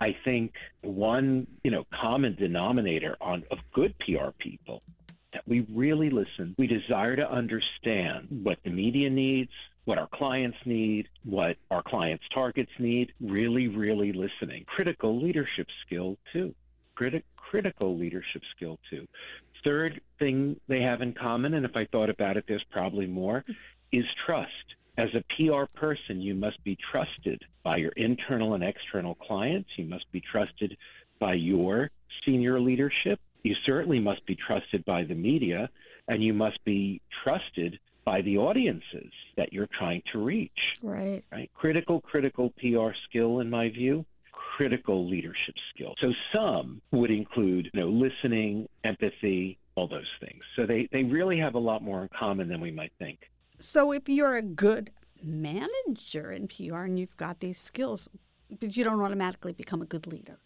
I 0.00 0.16
think 0.24 0.54
one, 0.80 1.46
you 1.62 1.70
know, 1.70 1.84
common 1.92 2.34
denominator 2.34 3.16
on 3.20 3.44
of 3.50 3.58
good 3.72 3.98
PR 3.98 4.30
people 4.38 4.82
that 5.34 5.46
we 5.46 5.66
really 5.72 6.10
listen. 6.10 6.54
We 6.56 6.66
desire 6.66 7.16
to 7.16 7.30
understand 7.30 8.28
what 8.42 8.58
the 8.64 8.70
media 8.70 9.10
needs, 9.10 9.50
what 9.84 9.98
our 9.98 10.06
clients 10.06 10.58
need, 10.64 11.08
what 11.24 11.56
our 11.70 11.82
clients' 11.82 12.24
targets 12.32 12.70
need. 12.78 13.12
Really, 13.20 13.68
really 13.68 14.12
listening. 14.12 14.64
Critical 14.66 15.20
leadership 15.20 15.68
skill 15.84 16.16
too. 16.32 16.54
Criti- 16.96 17.24
critical 17.36 17.96
leadership 17.96 18.42
skill 18.56 18.78
too. 18.88 19.06
Third 19.62 20.00
thing 20.18 20.60
they 20.68 20.82
have 20.82 21.02
in 21.02 21.12
common, 21.12 21.54
and 21.54 21.64
if 21.64 21.76
I 21.76 21.86
thought 21.86 22.10
about 22.10 22.36
it, 22.36 22.44
there's 22.46 22.64
probably 22.64 23.06
more, 23.06 23.44
is 23.92 24.06
trust. 24.14 24.76
As 24.96 25.10
a 25.14 25.24
PR 25.28 25.64
person, 25.74 26.20
you 26.20 26.34
must 26.34 26.62
be 26.62 26.76
trusted 26.76 27.42
by 27.64 27.78
your 27.78 27.90
internal 27.92 28.54
and 28.54 28.62
external 28.62 29.14
clients. 29.16 29.70
You 29.76 29.86
must 29.86 30.10
be 30.12 30.20
trusted 30.20 30.76
by 31.18 31.34
your 31.34 31.90
senior 32.24 32.60
leadership. 32.60 33.18
You 33.44 33.54
certainly 33.54 34.00
must 34.00 34.24
be 34.24 34.34
trusted 34.34 34.84
by 34.86 35.04
the 35.04 35.14
media, 35.14 35.68
and 36.08 36.24
you 36.24 36.32
must 36.32 36.64
be 36.64 37.02
trusted 37.22 37.78
by 38.04 38.22
the 38.22 38.38
audiences 38.38 39.12
that 39.36 39.52
you're 39.52 39.66
trying 39.66 40.02
to 40.12 40.18
reach. 40.18 40.74
Right. 40.82 41.22
Right? 41.30 41.50
Critical, 41.54 42.00
critical 42.00 42.50
PR 42.58 42.94
skill, 43.04 43.40
in 43.40 43.50
my 43.50 43.68
view. 43.68 44.06
Critical 44.32 45.06
leadership 45.06 45.56
skill. 45.74 45.94
So 45.98 46.12
some 46.32 46.80
would 46.90 47.10
include, 47.10 47.70
you 47.72 47.80
know, 47.80 47.88
listening, 47.88 48.68
empathy, 48.82 49.58
all 49.74 49.88
those 49.88 50.10
things. 50.20 50.42
So 50.56 50.64
they, 50.64 50.88
they 50.90 51.02
really 51.02 51.38
have 51.38 51.54
a 51.54 51.58
lot 51.58 51.82
more 51.82 52.02
in 52.02 52.08
common 52.08 52.48
than 52.48 52.60
we 52.60 52.70
might 52.70 52.92
think. 52.98 53.30
So 53.60 53.92
if 53.92 54.08
you're 54.08 54.36
a 54.36 54.42
good 54.42 54.90
manager 55.22 56.30
in 56.30 56.48
PR 56.48 56.80
and 56.80 56.98
you've 56.98 57.16
got 57.16 57.40
these 57.40 57.58
skills, 57.58 58.08
but 58.60 58.76
you 58.76 58.84
don't 58.84 59.00
automatically 59.00 59.52
become 59.52 59.82
a 59.82 59.86
good 59.86 60.06
leader. 60.06 60.38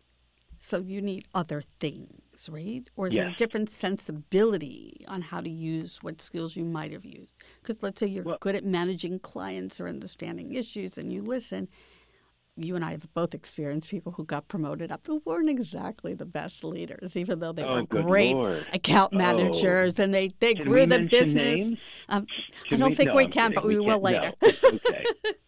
So 0.58 0.80
you 0.80 1.00
need 1.00 1.26
other 1.34 1.62
things, 1.78 2.48
right? 2.50 2.82
Or 2.96 3.06
is 3.06 3.14
it 3.14 3.26
a 3.28 3.34
different 3.36 3.70
sensibility 3.70 5.04
on 5.06 5.22
how 5.22 5.40
to 5.40 5.48
use 5.48 5.98
what 6.02 6.20
skills 6.20 6.56
you 6.56 6.64
might 6.64 6.92
have 6.92 7.04
used? 7.04 7.34
Because 7.62 7.82
let's 7.82 8.00
say 8.00 8.08
you're 8.08 8.24
Well- 8.24 8.38
good 8.40 8.56
at 8.56 8.64
managing 8.64 9.20
clients 9.20 9.80
or 9.80 9.88
understanding 9.88 10.52
issues 10.52 10.98
and 10.98 11.12
you 11.12 11.22
listen. 11.22 11.68
You 12.58 12.76
and 12.76 12.84
I 12.84 12.92
have 12.92 13.12
both 13.14 13.34
experienced 13.34 13.88
people 13.88 14.12
who 14.12 14.24
got 14.24 14.48
promoted 14.48 14.90
up 14.90 15.06
who 15.06 15.22
weren't 15.24 15.48
exactly 15.48 16.14
the 16.14 16.24
best 16.26 16.64
leaders, 16.64 17.16
even 17.16 17.38
though 17.38 17.52
they 17.52 17.62
oh, 17.62 17.76
were 17.76 17.82
great 17.86 18.34
Lord. 18.34 18.66
account 18.72 19.12
managers 19.12 19.98
oh. 19.98 20.04
and 20.04 20.14
they, 20.14 20.30
they 20.40 20.54
Can 20.54 20.66
grew 20.66 20.86
the 20.86 21.00
business. 21.00 21.78
Um, 22.08 22.26
I 22.70 22.76
don't 22.76 22.90
we, 22.90 22.94
think 22.94 23.10
no, 23.10 23.16
we 23.16 23.26
can, 23.26 23.50
kidding. 23.50 23.54
but 23.54 23.64
we, 23.64 23.78
we 23.78 23.86
will 23.86 24.00
later. 24.00 24.32
No, 24.42 24.48
okay. 24.64 25.04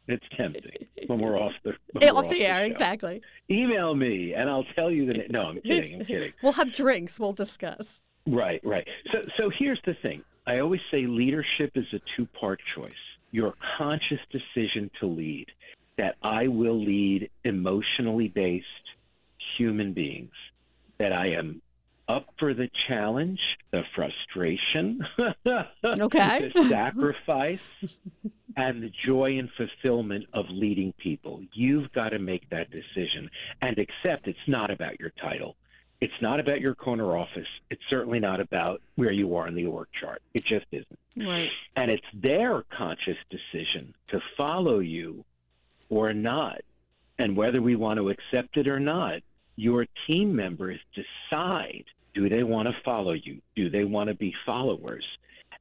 it's 0.08 0.26
tempting 0.36 0.86
when 1.06 1.18
we're 1.18 1.38
off 1.38 1.54
the, 1.64 1.74
we're 1.94 2.10
off 2.12 2.28
the 2.28 2.44
air, 2.44 2.64
exactly. 2.64 3.22
Email 3.50 3.94
me 3.94 4.34
and 4.34 4.48
I'll 4.48 4.66
tell 4.76 4.90
you 4.90 5.06
the. 5.06 5.26
No, 5.30 5.42
I'm 5.42 5.60
kidding. 5.62 6.00
I'm 6.00 6.06
kidding. 6.06 6.32
we'll 6.42 6.52
have 6.52 6.72
drinks. 6.74 7.18
We'll 7.18 7.32
discuss. 7.32 8.00
Right, 8.26 8.60
right. 8.64 8.86
So, 9.12 9.24
so 9.36 9.50
here's 9.50 9.80
the 9.82 9.94
thing. 9.94 10.22
I 10.46 10.58
always 10.60 10.80
say 10.90 11.06
leadership 11.06 11.72
is 11.74 11.86
a 11.92 12.00
two-part 12.16 12.60
choice. 12.64 12.92
Your 13.30 13.54
conscious 13.76 14.20
decision 14.30 14.90
to 14.98 15.06
lead, 15.06 15.52
that 16.00 16.16
I 16.22 16.46
will 16.46 16.80
lead 16.80 17.28
emotionally 17.44 18.28
based 18.28 18.64
human 19.36 19.92
beings, 19.92 20.32
that 20.96 21.12
I 21.12 21.32
am 21.32 21.60
up 22.08 22.24
for 22.38 22.54
the 22.54 22.68
challenge, 22.68 23.58
the 23.70 23.84
frustration, 23.94 25.06
Okay. 25.46 26.50
the 26.54 26.68
sacrifice, 26.70 27.60
and 28.56 28.82
the 28.82 28.88
joy 28.88 29.38
and 29.38 29.50
fulfillment 29.50 30.24
of 30.32 30.46
leading 30.48 30.94
people. 30.94 31.42
You've 31.52 31.92
got 31.92 32.08
to 32.08 32.18
make 32.18 32.48
that 32.48 32.70
decision 32.70 33.30
and 33.60 33.78
accept 33.78 34.26
it's 34.26 34.38
not 34.46 34.70
about 34.70 34.98
your 35.00 35.10
title. 35.10 35.54
It's 36.00 36.22
not 36.22 36.40
about 36.40 36.62
your 36.62 36.74
corner 36.74 37.14
office. 37.14 37.48
It's 37.68 37.86
certainly 37.90 38.20
not 38.20 38.40
about 38.40 38.80
where 38.94 39.12
you 39.12 39.36
are 39.36 39.46
in 39.46 39.54
the 39.54 39.66
org 39.66 39.88
chart. 39.92 40.22
It 40.32 40.44
just 40.46 40.64
isn't. 40.72 40.98
Right. 41.14 41.50
And 41.76 41.90
it's 41.90 42.06
their 42.14 42.62
conscious 42.62 43.18
decision 43.28 43.92
to 44.08 44.22
follow 44.38 44.78
you 44.78 45.26
or 45.90 46.14
not. 46.14 46.62
And 47.18 47.36
whether 47.36 47.60
we 47.60 47.76
want 47.76 47.98
to 47.98 48.08
accept 48.08 48.56
it 48.56 48.68
or 48.68 48.80
not, 48.80 49.20
your 49.56 49.86
team 50.06 50.34
members 50.34 50.80
decide 50.94 51.84
do 52.14 52.28
they 52.28 52.42
want 52.42 52.66
to 52.66 52.74
follow 52.84 53.12
you? 53.12 53.40
Do 53.54 53.70
they 53.70 53.84
want 53.84 54.08
to 54.08 54.14
be 54.14 54.34
followers? 54.44 55.06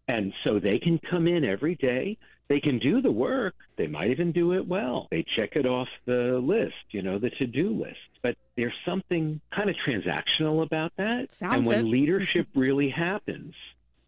And 0.08 0.34
so 0.44 0.60
they 0.60 0.80
can 0.80 0.98
come 0.98 1.28
in 1.28 1.46
every 1.46 1.76
day. 1.76 2.18
They 2.48 2.60
can 2.60 2.80
do 2.80 3.02
the 3.02 3.12
work. 3.12 3.54
They 3.76 3.86
might 3.86 4.10
even 4.10 4.32
do 4.32 4.54
it 4.54 4.68
well. 4.68 5.08
They 5.12 5.22
check 5.22 5.56
it 5.56 5.68
off 5.68 5.88
the 6.06 6.40
list, 6.40 6.74
you 6.90 7.04
know, 7.04 7.20
the 7.20 7.30
to 7.30 7.46
do 7.46 7.70
list. 7.70 8.00
But 8.24 8.36
there's 8.56 8.74
something 8.86 9.40
kind 9.52 9.70
of 9.70 9.76
transactional 9.76 10.64
about 10.64 10.94
that. 10.96 11.32
Sounds 11.32 11.58
and 11.58 11.66
when 11.68 11.80
it. 11.82 11.90
leadership 11.90 12.48
really 12.56 12.90
happens, 12.90 13.54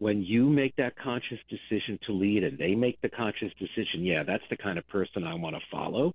when 0.02 0.20
you 0.20 0.48
make 0.48 0.74
that 0.74 0.96
conscious 0.96 1.38
decision 1.48 1.96
to 2.04 2.10
lead 2.10 2.42
and 2.42 2.58
they 2.58 2.74
make 2.74 3.00
the 3.02 3.08
conscious 3.08 3.52
decision, 3.56 4.04
yeah, 4.04 4.24
that's 4.24 4.42
the 4.50 4.56
kind 4.56 4.76
of 4.76 4.88
person 4.88 5.22
I 5.22 5.34
want 5.34 5.54
to 5.54 5.62
follow, 5.70 6.12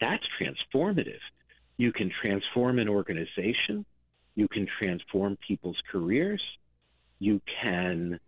that's 0.00 0.26
transformative. 0.40 1.20
You 1.76 1.92
can 1.92 2.10
transform 2.10 2.80
an 2.80 2.88
organization, 2.88 3.86
you 4.34 4.48
can 4.48 4.66
transform 4.66 5.36
people's 5.36 5.80
careers, 5.88 6.42
you 7.20 7.40
can 7.46 8.18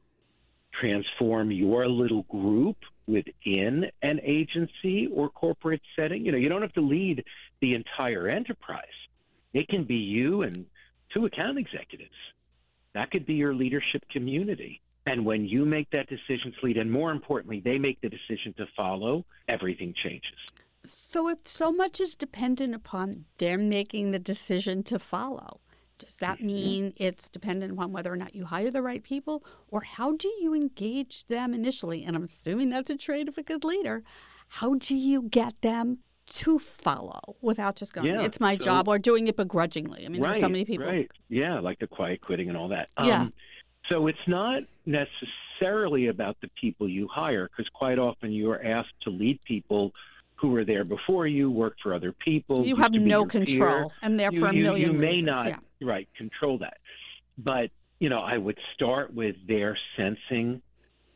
transform 0.71 1.51
your 1.51 1.89
little 1.89 2.23
group 2.23 2.77
within 3.09 3.91
an 4.03 4.21
agency 4.23 5.09
or 5.09 5.29
corporate 5.29 5.83
setting. 5.97 6.25
You 6.25 6.31
know, 6.31 6.39
you 6.39 6.49
don't 6.49 6.63
have 6.63 6.75
to 6.75 6.83
lead 6.83 7.25
the 7.59 7.75
entire 7.75 8.29
enterprise. 8.29 8.85
It 9.53 9.67
can 9.67 9.83
be 9.83 9.97
you 9.97 10.43
and 10.43 10.67
two 11.13 11.27
account 11.27 11.59
executives. 11.59 12.15
That 12.93 13.11
could 13.11 13.27
be 13.27 13.35
your 13.35 13.55
leadership 13.55 14.09
community. 14.09 14.81
And 15.07 15.25
when 15.25 15.45
you 15.47 15.65
make 15.65 15.91
that 15.91 16.09
decision 16.09 16.53
to 16.53 16.67
lead, 16.67 16.77
and 16.77 16.91
more 16.91 17.11
importantly, 17.11 17.61
they 17.61 17.79
make 17.79 18.01
the 18.01 18.09
decision 18.09 18.53
to 18.55 18.67
follow, 18.77 19.25
everything 19.49 19.93
changes. 19.95 20.35
So, 20.85 21.29
if 21.29 21.47
so 21.47 21.73
much 21.73 22.01
is 22.01 22.15
dependent 22.15 22.75
upon 22.75 23.25
them 23.39 23.69
making 23.69 24.13
the 24.13 24.19
decision 24.19 24.83
to 24.85 24.99
follow, 24.99 25.61
does 25.99 26.17
that 26.17 26.39
Mm-hmm. 26.39 26.47
mean 26.47 26.93
it's 26.97 27.29
dependent 27.29 27.73
upon 27.73 27.93
whether 27.93 28.13
or 28.13 28.17
not 28.17 28.35
you 28.35 28.47
hire 28.47 28.71
the 28.71 28.81
right 28.83 29.03
people, 29.03 29.45
or 29.69 29.83
how 29.83 30.17
do 30.17 30.29
you 30.41 30.55
engage 30.55 31.27
them 31.27 31.53
initially? 31.53 32.05
And 32.05 32.17
I'm 32.17 32.25
assuming 32.25 32.71
that's 32.71 32.91
a 32.91 32.97
trait 32.97 33.29
of 33.29 33.37
a 33.37 33.43
good 33.43 33.65
leader. 33.65 34.03
How 34.49 34.75
do 34.75 34.97
you 34.97 35.23
get 35.23 35.61
them 35.61 35.99
to 36.27 36.59
follow 36.59 37.37
without 37.43 37.77
just 37.77 37.93
going, 37.93 38.07
Yeah, 38.07 38.23
"It's 38.23 38.41
my 38.41 38.57
so- 38.57 38.65
job," 38.65 38.89
or 38.89 38.99
doing 38.99 39.29
it 39.29 39.37
begrudgingly? 39.37 40.07
I 40.07 40.09
mean, 40.09 40.23
right, 40.23 40.33
there's 40.33 40.41
so 40.43 40.49
many 40.49 40.65
people. 40.65 40.87
Right. 40.87 41.11
Yeah, 41.29 41.59
like 41.61 41.79
the 41.79 41.87
quiet 41.89 42.21
quitting 42.23 42.49
and 42.49 42.57
all 42.57 42.69
that. 42.69 42.89
Yeah. 43.03 43.23
Um, 43.23 43.33
so 43.89 44.07
it's 44.07 44.27
not 44.27 44.63
necessarily 44.91 46.09
about 46.09 46.37
the 46.41 46.49
people 46.61 46.89
you 46.89 47.09
hire, 47.09 47.49
because 47.49 47.69
quite 47.71 47.99
often 47.99 48.33
you 48.33 48.51
are 48.51 48.63
asked 48.63 48.95
to 49.03 49.11
lead 49.11 49.39
people 49.45 49.93
who 50.37 50.49
were 50.49 50.65
there 50.65 50.85
before 50.85 51.27
you, 51.27 51.51
work 51.51 51.77
for 51.83 51.93
other 51.95 52.13
people. 52.13 52.65
You 52.67 52.77
have 52.77 52.93
no 52.95 53.01
your 53.21 53.27
peer. 53.27 53.41
control, 53.45 53.93
and 54.03 54.13
You, 54.15 54.19
therefore 54.19 54.49
a 54.49 54.55
you- 54.55 54.63
million 54.63 54.93
you 54.93 54.99
may 54.99 55.09
reasons. 55.09 55.27
not 55.27 55.47
Yeah. 55.49 55.57
right 55.83 56.09
control 56.15 56.59
that, 56.59 56.79
but 57.37 57.71
you 57.99 58.09
know 58.09 58.21
I 58.21 58.39
would 58.39 58.59
start 58.75 59.13
with 59.13 59.37
their 59.47 59.77
sensing 59.97 60.63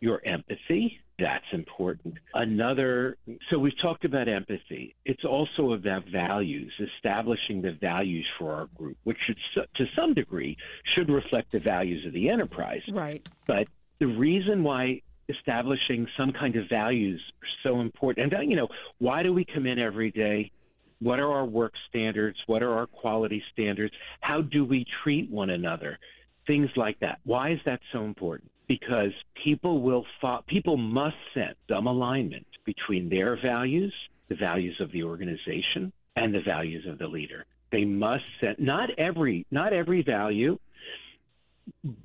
your 0.01 0.21
empathy. 0.25 1.01
That's 1.19 1.47
important. 1.53 2.19
Another, 2.35 3.17
so 3.49 3.59
we've 3.59 3.79
talked 3.79 4.05
about 4.05 4.29
empathy. 4.29 4.97
It's 5.05 5.25
also 5.25 5.73
about 5.73 6.07
values, 6.07 6.73
establishing 6.81 7.63
the 7.63 7.71
values 7.71 8.29
for 8.37 8.53
our 8.53 8.67
group, 8.77 8.97
which 9.05 9.19
should, 9.21 9.39
to 9.75 9.87
some 9.95 10.15
degree, 10.15 10.57
should 10.83 11.09
reflect 11.11 11.53
the 11.53 11.61
values 11.61 12.05
of 12.05 12.13
the 12.13 12.31
enterprise. 12.31 12.83
Right. 12.91 13.27
But 13.47 13.69
the 14.01 14.09
reason 14.09 14.65
why 14.65 15.03
establishing 15.29 16.09
some 16.17 16.33
kind 16.33 16.57
of 16.57 16.69
values 16.69 17.23
are 17.43 17.49
so 17.63 17.81
important, 17.81 18.25
and 18.25 18.35
uh, 18.35 18.43
you 18.43 18.57
know, 18.57 18.69
why 18.99 19.23
do 19.23 19.33
we 19.33 19.45
come 19.45 19.67
in 19.67 19.79
every 19.79 20.11
day? 20.11 20.51
What 20.99 21.21
are 21.21 21.33
our 21.33 21.45
work 21.45 21.75
standards? 21.89 22.43
What 22.47 22.63
are 22.63 22.73
our 22.73 22.87
quality 22.87 23.43
standards? 23.53 23.95
How 24.21 24.41
do 24.41 24.65
we 24.65 24.85
treat 24.85 25.31
one 25.31 25.51
another? 25.51 25.99
Things 26.47 26.71
like 26.77 26.99
that. 27.01 27.21
Why 27.25 27.51
is 27.51 27.61
that 27.67 27.81
so 27.93 28.05
important? 28.05 28.51
Because 28.67 29.13
people 29.35 29.83
will 29.83 30.07
fo- 30.21 30.43
people 30.47 30.77
must 30.77 31.17
sense 31.35 31.57
some 31.71 31.87
alignment 31.87 32.47
between 32.65 33.09
their 33.09 33.37
values, 33.37 33.93
the 34.29 34.35
values 34.35 34.81
of 34.81 34.91
the 34.91 35.05
organization, 35.05 35.93
and 36.17 36.35
the 36.35 36.41
values 36.41 36.87
of 36.87 36.99
the 36.99 37.07
leader. 37.07 37.45
They 37.71 37.85
must 37.85 38.25
sense 38.41 38.59
not 38.59 38.91
every 38.99 39.47
not 39.51 39.73
every 39.73 40.03
value, 40.03 40.59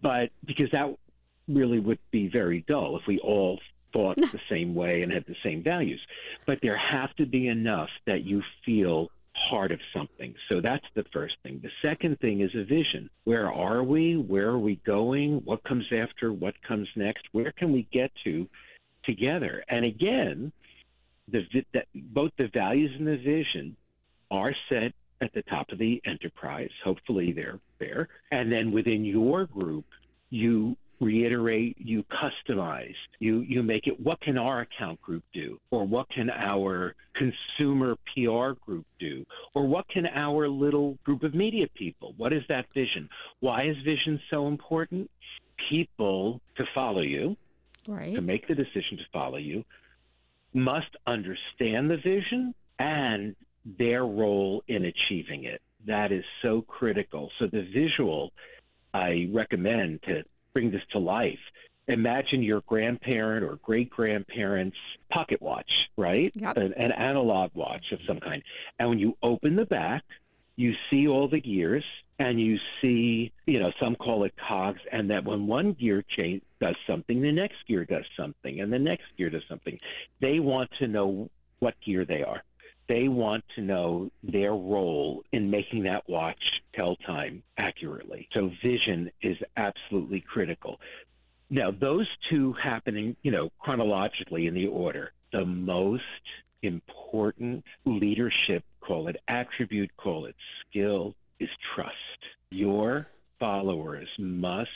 but 0.02 0.32
because 0.44 0.72
that 0.72 0.96
really 1.48 1.80
would 1.80 2.00
be 2.12 2.28
very 2.28 2.62
dull 2.68 2.98
if 2.98 3.08
we 3.08 3.20
all 3.20 3.60
thought 3.94 4.16
the 4.18 4.42
same 4.50 4.76
way 4.76 5.02
and 5.02 5.12
had 5.12 5.26
the 5.26 5.36
same 5.44 5.64
values. 5.64 6.02
But 6.46 6.60
there 6.62 6.78
have 6.78 7.16
to 7.16 7.26
be 7.26 7.48
enough 7.48 7.90
that 8.06 8.24
you 8.24 8.44
feel 8.66 9.12
part 9.48 9.72
of 9.72 9.80
something. 9.94 10.36
So 10.50 10.62
that's 10.62 10.86
the 10.94 11.06
first 11.12 11.38
thing. 11.44 11.60
The 11.62 11.72
second 11.82 12.20
thing 12.20 12.42
is 12.42 12.56
a 12.56 12.64
vision. 12.64 13.10
Where 13.24 13.52
are 13.52 13.84
we? 13.84 14.18
Where 14.18 14.50
are 14.50 14.60
we 14.60 14.76
going? 14.78 15.38
What 15.46 15.64
comes 15.64 15.88
after? 15.92 16.32
What 16.34 16.62
comes 16.62 16.90
next? 16.96 17.26
Where 17.32 17.52
can 17.52 17.72
we 17.72 17.88
get 17.92 18.12
to 18.24 18.48
together? 19.04 19.64
And 19.68 19.86
again, 19.86 20.52
the, 21.28 21.66
both 21.96 22.32
the 22.38 22.48
values 22.48 22.92
and 22.98 23.08
the 23.08 23.18
vision 23.18 23.76
are 24.32 24.54
set 24.68 24.94
at 25.22 25.34
the 25.34 25.44
top 25.44 25.72
of 25.72 25.78
the 25.78 26.02
enterprise. 26.06 26.72
Hopefully, 26.84 27.32
they're 27.32 27.60
there. 27.80 28.08
And 28.32 28.52
then 28.52 28.72
within 28.72 29.06
your 29.06 29.46
group, 29.46 29.86
you 30.30 30.78
reiterate, 31.00 31.78
you 31.80 32.04
customize, 32.04 32.96
you 33.20 33.40
you 33.42 33.64
make 33.64 33.88
it. 33.88 34.00
What 34.00 34.20
can 34.20 34.38
our 34.38 34.62
account 34.62 35.02
group 35.02 35.24
do, 35.34 35.60
or 35.72 35.86
what 35.86 36.10
can 36.10 36.30
our 36.30 36.96
consumer 37.14 37.96
PR 38.14 38.52
group 38.66 38.86
do, 39.00 39.26
or 39.54 39.66
what 39.66 39.88
can 39.88 40.06
our 40.08 40.48
little 40.50 40.98
group 41.04 41.24
of 41.24 41.34
media 41.34 41.68
people? 41.74 42.14
What 42.18 42.34
is 42.34 42.44
that 42.50 42.66
vision? 42.74 43.10
Why 43.40 43.64
is 43.64 43.78
vision 43.78 44.22
so 44.30 44.48
important? 44.48 45.10
People 45.58 46.42
to 46.56 46.66
follow 46.66 47.02
you, 47.02 47.36
Right. 47.88 48.16
to 48.16 48.22
make 48.22 48.48
the 48.48 48.56
decision 48.56 48.98
to 48.98 49.06
follow 49.12 49.38
you, 49.38 49.66
must 50.54 50.96
understand 51.06 51.90
the 51.90 51.98
vision 51.98 52.54
and 52.78 53.36
their 53.66 54.06
role 54.06 54.64
in 54.68 54.86
achieving 54.86 55.44
it. 55.44 55.62
That 55.86 56.12
is 56.12 56.26
so 56.42 56.62
critical. 56.62 57.32
So, 57.38 57.48
the 57.48 57.62
visual 57.62 58.32
I 58.94 59.30
recommend 59.32 60.02
to 60.04 60.24
bring 60.54 60.72
this 60.72 60.84
to 60.92 61.00
life. 61.00 61.40
Imagine 61.88 62.44
your 62.44 62.62
grandparent 62.62 63.44
or 63.44 63.56
great 63.64 63.90
grandparent's 63.90 64.78
pocket 65.10 65.42
watch, 65.42 65.90
right? 65.98 66.32
Yep. 66.36 66.58
An, 66.58 66.74
an 66.74 66.92
analog 66.92 67.52
watch 67.56 67.92
of 67.92 68.02
some 68.04 68.20
kind. 68.20 68.44
And 68.78 68.90
when 68.90 69.00
you 69.00 69.18
open 69.24 69.56
the 69.56 69.66
back, 69.66 70.04
you 70.56 70.76
see 70.90 71.08
all 71.08 71.28
the 71.28 71.40
gears 71.40 71.86
and 72.20 72.40
you 72.40 72.60
see, 72.82 73.32
you 73.48 73.60
know, 73.60 73.72
some 73.80 73.96
call 73.96 74.26
it 74.26 74.36
cogs, 74.36 74.82
and 74.92 75.10
that 75.10 75.24
when 75.24 75.48
one 75.48 75.72
gear 75.72 76.04
change 76.04 76.42
does 76.60 76.76
something, 76.86 77.22
the 77.22 77.32
next 77.32 77.66
gear 77.66 77.86
does 77.86 78.04
something, 78.18 78.60
and 78.60 78.74
the 78.74 78.78
next 78.78 79.06
gear 79.18 79.30
does 79.30 79.44
something. 79.48 79.80
They 80.20 80.42
want 80.42 80.70
to 80.80 80.88
know 80.88 81.30
what 81.60 81.80
gear 81.80 82.04
they 82.04 82.24
are. 82.24 82.44
They 82.90 83.08
want 83.08 83.46
to 83.56 83.62
know 83.62 84.12
their 84.24 84.52
role 84.52 85.24
in 85.32 85.52
making 85.52 85.84
that 85.84 86.10
watch 86.10 86.64
tell 86.74 86.96
time 86.96 87.44
accurately. 87.56 88.28
So 88.34 88.52
vision 88.64 89.12
is 89.22 89.38
absolutely 89.56 90.22
critical. 90.22 90.82
Now, 91.52 91.70
those 91.70 92.08
two 92.28 92.54
happening, 92.54 93.16
you 93.22 93.32
know, 93.32 93.52
chronologically 93.60 94.48
in 94.48 94.56
the 94.56 94.68
order, 94.68 95.14
the 95.32 95.46
most 95.46 96.04
important 96.64 97.64
leadership 97.86 98.64
call 98.82 99.08
it 99.08 99.18
attribute, 99.28 99.96
call 99.96 100.26
it 100.26 100.36
skill, 100.62 101.14
is 101.40 101.50
trust. 101.76 101.96
Your 102.50 103.08
followers 103.40 104.08
must 104.18 104.70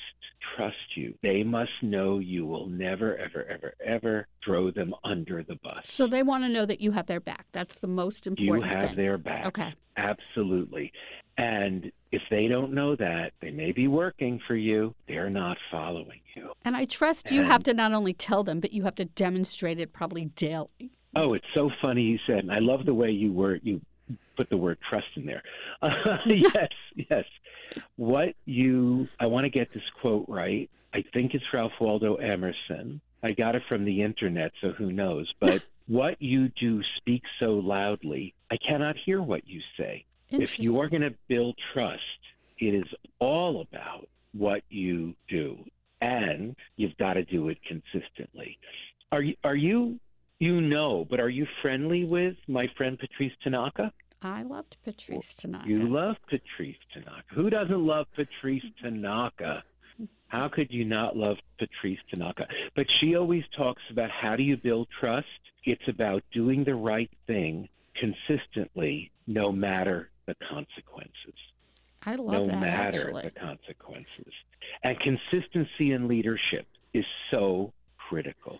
trust 0.55 0.75
you. 0.95 1.13
They 1.21 1.43
must 1.43 1.71
know 1.81 2.19
you 2.19 2.45
will 2.45 2.67
never, 2.67 3.17
ever, 3.17 3.45
ever, 3.49 3.73
ever 3.83 4.27
throw 4.43 4.71
them 4.71 4.93
under 5.03 5.43
the 5.43 5.55
bus. 5.55 5.81
So 5.85 6.07
they 6.07 6.23
want 6.23 6.43
to 6.43 6.49
know 6.49 6.65
that 6.65 6.81
you 6.81 6.91
have 6.91 7.05
their 7.05 7.19
back. 7.19 7.45
That's 7.51 7.75
the 7.75 7.87
most 7.87 8.27
important. 8.27 8.63
you 8.71 8.77
have 8.77 8.87
thing. 8.89 8.95
their 8.97 9.17
back. 9.17 9.47
Okay. 9.47 9.73
Absolutely. 9.97 10.91
And 11.37 11.91
if 12.11 12.21
they 12.29 12.47
don't 12.47 12.73
know 12.73 12.95
that, 12.95 13.33
they 13.41 13.51
may 13.51 13.71
be 13.71 13.87
working 13.87 14.39
for 14.47 14.55
you. 14.55 14.93
They're 15.07 15.29
not 15.29 15.57
following 15.71 16.19
you. 16.35 16.51
And 16.65 16.75
I 16.75 16.85
trust 16.85 17.31
you 17.31 17.41
And- 17.41 17.51
have 17.51 17.63
to 17.63 17.73
not 17.73 17.93
only 17.93 18.13
tell 18.13 18.43
them, 18.43 18.59
but 18.59 18.71
you 18.73 18.83
have 18.83 18.95
to 18.95 19.05
demonstrate 19.05 19.79
it 19.79 19.93
probably 19.93 20.25
daily. 20.25 20.91
Oh, 21.15 21.33
it's 21.33 21.53
so 21.53 21.69
funny 21.81 22.01
you 22.03 22.19
said, 22.25 22.39
and 22.39 22.51
I 22.51 22.57
love 22.59 22.85
the 22.85 22.93
way 22.93 23.11
you 23.11 23.31
were 23.31 23.59
you 23.61 23.81
put 24.35 24.49
the 24.49 24.57
word 24.57 24.79
trust 24.89 25.05
in 25.15 25.25
there. 25.27 25.43
Uh, 25.81 26.17
yes, 26.25 26.69
yes. 26.95 27.25
What 27.95 28.35
you 28.45 29.07
I 29.19 29.27
want 29.27 29.45
to 29.45 29.49
get 29.49 29.73
this 29.73 29.89
quote 29.89 30.25
right. 30.27 30.69
I 30.93 31.03
think 31.13 31.33
it's 31.33 31.53
Ralph 31.53 31.79
Waldo 31.79 32.15
Emerson. 32.15 33.01
I 33.23 33.31
got 33.31 33.55
it 33.55 33.63
from 33.67 33.85
the 33.85 34.01
internet, 34.01 34.51
so 34.61 34.71
who 34.71 34.91
knows? 34.91 35.33
But 35.39 35.63
what 35.87 36.21
you 36.21 36.49
do 36.49 36.81
speaks 36.83 37.29
so 37.39 37.55
loudly, 37.55 38.33
I 38.49 38.57
cannot 38.57 38.95
hear 38.95 39.21
what 39.21 39.47
you 39.47 39.61
say. 39.77 40.05
If 40.29 40.59
you 40.59 40.79
are 40.79 40.87
going 40.87 41.01
to 41.01 41.13
build 41.27 41.57
trust, 41.73 42.19
it 42.57 42.73
is 42.73 42.87
all 43.19 43.61
about 43.61 44.07
what 44.31 44.63
you 44.69 45.15
do, 45.27 45.63
and 46.01 46.55
you've 46.75 46.97
got 46.97 47.13
to 47.13 47.23
do 47.23 47.49
it 47.49 47.59
consistently. 47.63 48.57
Are 49.11 49.21
you? 49.21 49.35
Are 49.43 49.55
you? 49.55 49.99
You 50.39 50.59
know, 50.59 51.05
but 51.05 51.21
are 51.21 51.29
you 51.29 51.47
friendly 51.61 52.03
with 52.03 52.35
my 52.47 52.67
friend 52.75 52.97
Patrice 52.99 53.31
Tanaka? 53.43 53.93
I 54.23 54.43
loved 54.43 54.77
Patrice 54.83 55.35
Tanaka. 55.35 55.67
You 55.67 55.79
love 55.79 56.17
Patrice 56.27 56.77
Tanaka. 56.93 57.23
Who 57.33 57.49
doesn't 57.49 57.85
love 57.85 58.07
Patrice 58.15 58.63
Tanaka? 58.81 59.63
How 60.27 60.47
could 60.47 60.71
you 60.71 60.85
not 60.85 61.15
love 61.15 61.37
Patrice 61.59 61.99
Tanaka? 62.09 62.47
But 62.73 62.89
she 62.89 63.15
always 63.15 63.43
talks 63.55 63.83
about 63.89 64.09
how 64.09 64.35
do 64.35 64.43
you 64.43 64.57
build 64.57 64.87
trust? 64.89 65.27
It's 65.63 65.87
about 65.87 66.23
doing 66.31 66.63
the 66.63 66.75
right 66.75 67.11
thing 67.27 67.69
consistently, 67.93 69.11
no 69.27 69.51
matter 69.51 70.09
the 70.25 70.35
consequences. 70.35 71.35
I 72.05 72.15
love 72.15 72.33
no 72.33 72.45
that 72.47 72.59
matter 72.59 73.07
actually. 73.07 73.21
the 73.23 73.39
consequences. 73.39 74.33
And 74.81 74.99
consistency 74.99 75.91
in 75.91 76.07
leadership 76.07 76.65
is 76.93 77.05
so 77.29 77.73
critical, 77.97 78.59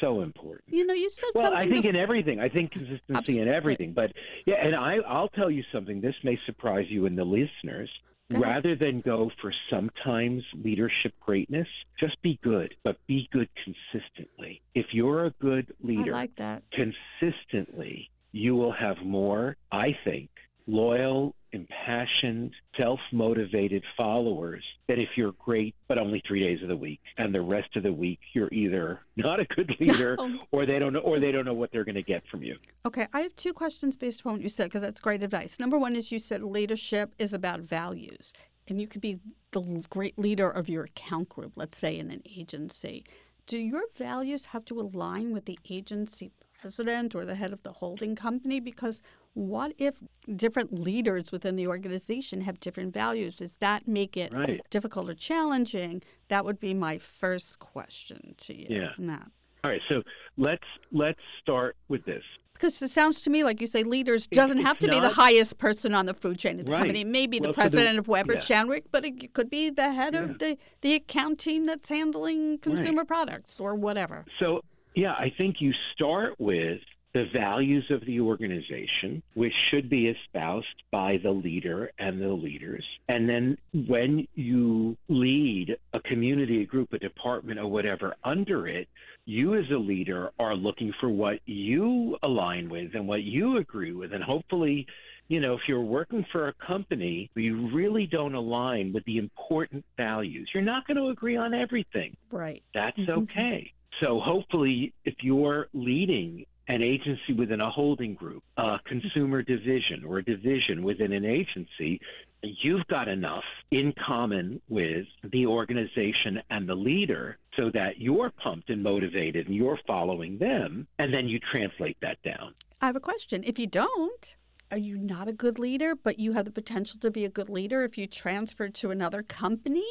so 0.00 0.20
important. 0.22 0.62
You 0.74 0.86
know, 0.86 0.94
you 0.94 1.10
said 1.10 1.30
Well, 1.34 1.44
something. 1.52 1.68
I 1.70 1.72
think 1.72 1.84
bef- 1.86 1.88
in 1.90 1.96
everything. 1.96 2.40
I 2.40 2.48
think 2.48 2.72
consistency 2.72 3.40
in 3.40 3.48
everything. 3.48 3.92
But 3.92 4.12
yeah, 4.46 4.56
and 4.56 4.74
I, 4.74 4.96
I'll 4.98 5.28
tell 5.28 5.50
you 5.50 5.64
something. 5.72 6.00
This 6.00 6.16
may 6.22 6.38
surprise 6.46 6.86
you 6.90 7.06
and 7.06 7.16
the 7.18 7.24
listeners. 7.24 7.90
Go 8.30 8.38
ahead. 8.40 8.54
Rather 8.54 8.74
than 8.74 9.00
go 9.02 9.30
for 9.40 9.52
sometimes 9.68 10.44
leadership 10.54 11.12
greatness, 11.20 11.68
just 12.00 12.22
be 12.22 12.38
good, 12.42 12.74
but 12.82 12.96
be 13.06 13.28
good 13.30 13.50
consistently. 13.54 14.62
If 14.74 14.94
you're 14.94 15.26
a 15.26 15.30
good 15.30 15.74
leader, 15.82 16.12
I 16.14 16.18
like 16.20 16.36
that. 16.36 16.62
consistently, 16.72 18.10
you 18.32 18.56
will 18.56 18.72
have 18.72 19.02
more, 19.02 19.56
I 19.70 19.96
think, 20.04 20.30
loyal, 20.66 21.34
impassioned, 21.52 22.52
self 22.76 23.00
motivated 23.12 23.84
followers 23.96 24.64
that 24.88 24.98
if 24.98 25.10
you're 25.16 25.32
great, 25.32 25.74
but 25.88 25.98
only 25.98 26.22
three 26.26 26.40
days 26.40 26.62
of 26.62 26.68
the 26.68 26.76
week. 26.76 27.00
And 27.16 27.34
the 27.34 27.40
rest 27.40 27.76
of 27.76 27.82
the 27.82 27.92
week, 27.92 28.20
you're 28.32 28.48
either 28.52 29.00
not 29.16 29.40
a 29.40 29.44
good 29.44 29.76
leader 29.80 30.16
Oh. 30.18 30.38
or 30.52 30.66
they 30.66 30.78
don't 30.78 30.92
know, 30.92 31.00
or 31.00 31.20
they 31.20 31.32
don't 31.32 31.44
know 31.44 31.54
what 31.54 31.70
they're 31.72 31.84
going 31.84 31.94
to 31.94 32.02
get 32.02 32.26
from 32.30 32.42
you. 32.42 32.56
Okay, 32.86 33.06
I 33.12 33.20
have 33.20 33.36
two 33.36 33.52
questions 33.52 33.96
based 33.96 34.20
upon 34.20 34.34
what 34.34 34.42
you 34.42 34.48
said 34.48 34.64
because 34.64 34.82
that's 34.82 35.00
great 35.00 35.22
advice. 35.22 35.58
Number 35.60 35.78
one 35.78 35.96
is 35.96 36.10
you 36.12 36.18
said 36.18 36.42
leadership 36.42 37.14
is 37.18 37.32
about 37.32 37.60
values, 37.60 38.32
and 38.68 38.80
you 38.80 38.86
could 38.88 39.00
be 39.00 39.18
the 39.52 39.84
great 39.90 40.18
leader 40.18 40.50
of 40.50 40.68
your 40.68 40.84
account 40.84 41.28
group, 41.28 41.52
let's 41.56 41.78
say 41.78 41.96
in 41.98 42.10
an 42.10 42.22
agency. 42.36 43.04
Do 43.46 43.58
your 43.58 43.82
values 43.96 44.46
have 44.46 44.64
to 44.66 44.80
align 44.80 45.32
with 45.32 45.44
the 45.44 45.58
agency 45.68 46.32
president 46.68 47.14
or 47.14 47.24
the 47.26 47.34
head 47.34 47.52
of 47.52 47.62
the 47.62 47.72
holding 47.72 48.16
company? 48.16 48.58
Because 48.58 49.02
what 49.34 49.72
if 49.76 49.96
different 50.34 50.72
leaders 50.72 51.30
within 51.30 51.56
the 51.56 51.66
organization 51.66 52.40
have 52.42 52.58
different 52.58 52.94
values? 52.94 53.36
Does 53.38 53.56
that 53.58 53.86
make 53.86 54.16
it 54.16 54.32
Right. 54.32 54.60
difficult 54.70 55.10
or 55.10 55.14
challenging? 55.14 56.02
That 56.28 56.44
would 56.46 56.58
be 56.58 56.72
my 56.72 56.96
first 56.98 57.58
question 57.58 58.34
to 58.38 58.56
you. 58.56 58.66
Yeah. 58.70 58.92
that. 58.98 59.28
All 59.62 59.70
right, 59.70 59.80
so 59.88 60.02
let's 60.36 60.64
let's 60.92 61.20
start 61.42 61.76
with 61.88 62.04
this. 62.06 62.22
Because 62.54 62.80
it 62.82 62.90
sounds 62.90 63.20
to 63.22 63.30
me 63.30 63.42
like 63.44 63.60
you 63.60 63.66
say 63.66 63.82
leaders 63.82 64.26
doesn't 64.28 64.60
have 64.60 64.76
it's 64.76 64.86
to 64.86 64.90
be 64.92 65.00
the 65.00 65.08
highest 65.24 65.58
person 65.58 65.94
on 65.94 66.06
the 66.06 66.14
food 66.14 66.38
chain 66.38 66.60
of 66.60 66.66
the 66.66 66.72
Right. 66.72 66.78
company. 66.78 67.00
It 67.00 67.06
may 67.08 67.26
be 67.26 67.38
the 67.38 67.48
Well, 67.48 67.52
the- 67.52 67.60
president 67.62 67.98
of 67.98 68.06
Weber 68.06 68.34
yeah. 68.34 68.40
Shandwick, 68.40 68.84
but 68.92 69.04
it 69.04 69.32
could 69.32 69.50
be 69.50 69.70
the 69.70 69.92
head 69.92 70.14
Yeah. 70.14 70.22
of 70.24 70.38
the, 70.38 70.56
the 70.82 70.94
account 70.94 71.38
team 71.40 71.66
that's 71.66 71.88
handling 71.88 72.58
consumer 72.58 73.04
products 73.04 73.58
or 73.58 73.74
whatever. 73.74 74.24
So, 74.38 74.62
yeah, 74.94 75.12
I 75.12 75.30
think 75.30 75.60
you 75.60 75.72
start 75.72 76.34
with 76.38 76.80
the 77.12 77.24
values 77.24 77.90
of 77.92 78.04
the 78.04 78.20
organization, 78.20 79.22
which 79.34 79.54
should 79.54 79.88
be 79.88 80.08
espoused 80.08 80.82
by 80.90 81.16
the 81.18 81.30
leader 81.30 81.92
and 81.96 82.20
the 82.20 82.32
leaders. 82.32 82.84
And 83.08 83.28
then 83.28 83.56
when 83.72 84.26
you 84.34 84.96
lead 85.08 85.76
a 85.92 86.00
community, 86.00 86.62
a 86.62 86.66
group, 86.66 86.92
a 86.92 86.98
department, 86.98 87.60
or 87.60 87.68
whatever 87.68 88.16
under 88.24 88.66
it, 88.66 88.88
you 89.26 89.54
as 89.54 89.70
a 89.70 89.78
leader 89.78 90.32
are 90.40 90.56
looking 90.56 90.92
for 91.00 91.08
what 91.08 91.38
you 91.46 92.18
align 92.22 92.68
with 92.68 92.94
and 92.96 93.06
what 93.06 93.22
you 93.22 93.58
agree 93.58 93.92
with. 93.92 94.12
And 94.12 94.22
hopefully, 94.24 94.88
you 95.28 95.40
know, 95.40 95.54
if 95.54 95.68
you're 95.68 95.80
working 95.80 96.26
for 96.32 96.48
a 96.48 96.52
company, 96.52 97.30
you 97.36 97.68
really 97.68 98.06
don't 98.06 98.34
align 98.34 98.92
with 98.92 99.04
the 99.04 99.18
important 99.18 99.84
values. 99.96 100.50
You're 100.52 100.64
not 100.64 100.86
going 100.86 100.96
to 100.96 101.06
agree 101.08 101.36
on 101.36 101.54
everything 101.54 102.16
Right. 102.32 102.62
that's 102.74 102.98
Mhm. 102.98 103.22
okay. 103.22 103.72
So 104.00 104.20
hopefully, 104.20 104.92
if 105.04 105.14
you're 105.22 105.68
leading 105.72 106.46
an 106.66 106.82
agency 106.82 107.32
within 107.32 107.60
a 107.60 107.70
holding 107.70 108.14
group, 108.14 108.42
a 108.56 108.80
consumer 108.84 109.42
division, 109.42 110.04
or 110.04 110.18
a 110.18 110.24
division 110.24 110.82
within 110.82 111.12
an 111.12 111.24
agency, 111.24 112.00
you've 112.42 112.86
got 112.86 113.08
enough 113.08 113.44
in 113.70 113.92
common 113.92 114.60
with 114.68 115.06
the 115.22 115.46
organization 115.46 116.42
and 116.50 116.68
the 116.68 116.74
leader 116.74 117.38
so 117.56 117.70
that 117.70 118.00
you're 118.00 118.30
pumped 118.30 118.70
and 118.70 118.82
motivated 118.82 119.46
and 119.46 119.54
you're 119.54 119.78
following 119.86 120.38
them, 120.38 120.86
and 120.98 121.12
then 121.12 121.28
you 121.28 121.38
translate 121.38 121.96
that 122.00 122.22
down. 122.22 122.54
I 122.80 122.86
have 122.86 122.96
a 122.96 123.00
question. 123.00 123.42
If 123.44 123.58
you 123.58 123.66
don't, 123.66 124.36
are 124.70 124.78
you 124.78 124.96
not 124.96 125.28
a 125.28 125.32
good 125.32 125.58
leader, 125.58 125.94
but 125.94 126.18
you 126.18 126.32
have 126.32 126.46
the 126.46 126.50
potential 126.50 126.98
to 127.00 127.10
be 127.10 127.24
a 127.24 127.30
good 127.30 127.48
leader 127.48 127.82
if 127.82 127.96
you 127.96 128.06
transfer 128.06 128.68
to 128.68 128.90
another 128.90 129.22
company 129.22 129.86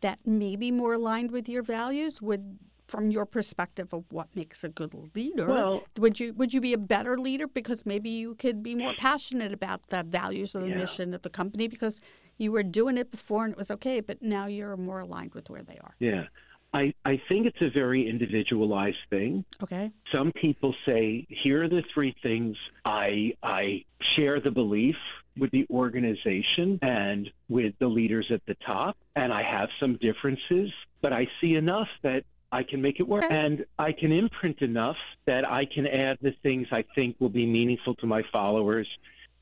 that 0.00 0.26
may 0.26 0.56
be 0.56 0.70
more 0.70 0.94
aligned 0.94 1.30
with 1.30 1.48
your 1.48 1.62
values? 1.62 2.20
Would 2.20 2.58
from 2.86 3.10
your 3.10 3.26
perspective 3.26 3.92
of 3.92 4.04
what 4.10 4.28
makes 4.34 4.62
a 4.64 4.68
good 4.68 4.94
leader, 5.14 5.46
Well- 5.46 5.84
would 5.98 6.20
you 6.20 6.32
would 6.34 6.54
you 6.54 6.60
be 6.60 6.72
a 6.72 6.78
better 6.78 7.18
leader 7.18 7.46
because 7.46 7.84
maybe 7.84 8.10
you 8.10 8.34
could 8.34 8.62
be 8.62 8.74
more 8.74 8.94
passionate 8.98 9.52
about 9.52 9.88
the 9.88 10.02
values 10.04 10.54
of 10.54 10.62
the 10.62 10.68
Yeah. 10.68 10.76
mission 10.78 11.14
of 11.14 11.22
the 11.22 11.30
company 11.30 11.68
because 11.68 12.00
you 12.38 12.52
were 12.52 12.62
doing 12.62 12.96
it 12.98 13.10
before 13.10 13.44
and 13.44 13.52
it 13.52 13.58
was 13.58 13.70
okay, 13.70 14.00
but 14.00 14.22
now 14.22 14.46
you're 14.46 14.76
more 14.76 15.00
aligned 15.00 15.34
with 15.34 15.48
where 15.50 15.62
they 15.62 15.78
are. 15.78 15.94
Yeah. 15.98 16.26
I, 16.74 16.92
I 17.06 17.16
think 17.28 17.46
it's 17.46 17.62
a 17.62 17.70
very 17.70 18.06
individualized 18.06 18.98
thing. 19.08 19.44
Okay. 19.62 19.90
some 20.12 20.30
people 20.32 20.74
say 20.84 21.26
here 21.30 21.62
are 21.62 21.68
the 21.68 21.82
three 21.94 22.14
things 22.22 22.56
i 22.84 23.32
i 23.42 23.84
share 24.00 24.40
the 24.40 24.50
belief 24.50 24.96
with 25.38 25.50
the 25.52 25.64
organization 25.70 26.78
and 26.82 27.30
with 27.48 27.74
the 27.78 27.86
leaders 27.88 28.30
at 28.30 28.44
the 28.46 28.54
top 28.56 28.96
and 29.14 29.32
i 29.32 29.42
have 29.42 29.70
some 29.80 29.96
differences 29.96 30.70
but 31.00 31.12
i 31.14 31.26
see 31.40 31.54
enough 31.54 31.88
that 32.02 32.24
i 32.52 32.62
can 32.62 32.80
make 32.80 33.00
it 33.00 33.08
work 33.08 33.24
and 33.30 33.64
i 33.78 33.92
can 33.92 34.12
imprint 34.12 34.62
enough 34.62 34.96
that 35.26 35.48
i 35.50 35.64
can 35.64 35.86
add 35.86 36.18
the 36.20 36.32
things 36.42 36.68
i 36.72 36.82
think 36.94 37.16
will 37.18 37.28
be 37.28 37.46
meaningful 37.46 37.94
to 37.94 38.06
my 38.06 38.22
followers 38.32 38.88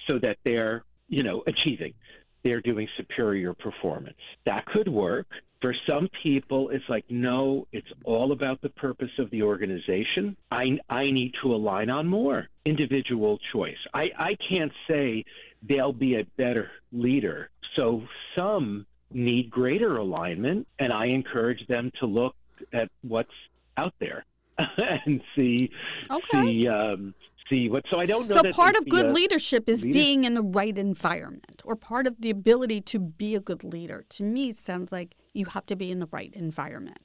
so 0.07 0.19
that 0.19 0.39
they're 0.45 0.85
you 1.09 1.23
know 1.23 1.43
achieving 1.47 1.95
they're 2.43 2.61
doing 2.61 2.89
superior 2.97 3.55
performance 3.55 4.21
that 4.45 4.65
could 4.67 4.89
work 4.89 5.27
for 5.65 5.73
some 5.87 6.11
people, 6.23 6.69
it's 6.69 6.91
like, 6.91 7.07
no, 7.09 7.67
it's 7.73 7.91
all 8.05 8.33
about 8.33 8.61
the 8.61 8.69
purpose 8.69 9.13
of 9.19 9.31
the 9.31 9.45
organization. 9.45 10.37
I, 10.53 10.79
I 10.91 11.11
need 11.11 11.37
to 11.41 11.55
align 11.55 11.89
on 11.89 12.07
more 12.07 12.51
individual 12.67 13.39
choice. 13.39 13.79
I, 13.95 14.13
I 14.19 14.35
can't 14.35 14.73
say 14.87 15.25
they'll 15.63 15.95
be 15.95 16.17
a 16.17 16.25
better 16.37 16.71
leader. 16.93 17.49
So 17.73 18.03
some 18.35 18.85
need 19.11 19.49
greater 19.49 19.97
alignment, 19.97 20.69
and 20.79 20.93
I 20.93 21.07
encourage 21.07 21.67
them 21.67 21.93
to 22.01 22.05
look 22.05 22.37
at 22.73 22.89
what's 23.03 23.31
out 23.77 23.95
there 23.99 24.25
and 25.07 25.21
see 25.35 25.71
Okay. 26.11 26.43
see 26.63 26.69
um, 26.69 27.15
see 27.51 27.69
what. 27.69 27.85
So 27.91 27.99
I 27.99 28.07
don't 28.07 28.29
know. 28.29 28.37
So 28.43 28.53
part 28.53 28.77
of 28.77 28.89
good 28.89 29.11
leadership 29.13 29.69
is 29.69 29.83
leader- 29.85 29.93
being 29.99 30.25
in 30.25 30.35
the 30.35 30.43
right 30.43 30.77
environment, 30.77 31.61
or 31.65 31.77
part 31.77 32.07
of 32.07 32.21
the 32.21 32.31
ability 32.31 32.81
to 32.83 32.99
be 32.99 33.35
a 33.35 33.41
good 33.41 33.65
leader. 33.65 34.05
To 34.11 34.23
me, 34.25 34.51
it 34.51 34.57
sounds 34.57 34.93
like 34.93 35.15
you 35.33 35.47
have 35.47 35.67
to 35.67 35.77
be 35.77 35.91
in 35.91 35.99
the 36.01 36.09
right 36.11 36.33
environment. 36.35 36.99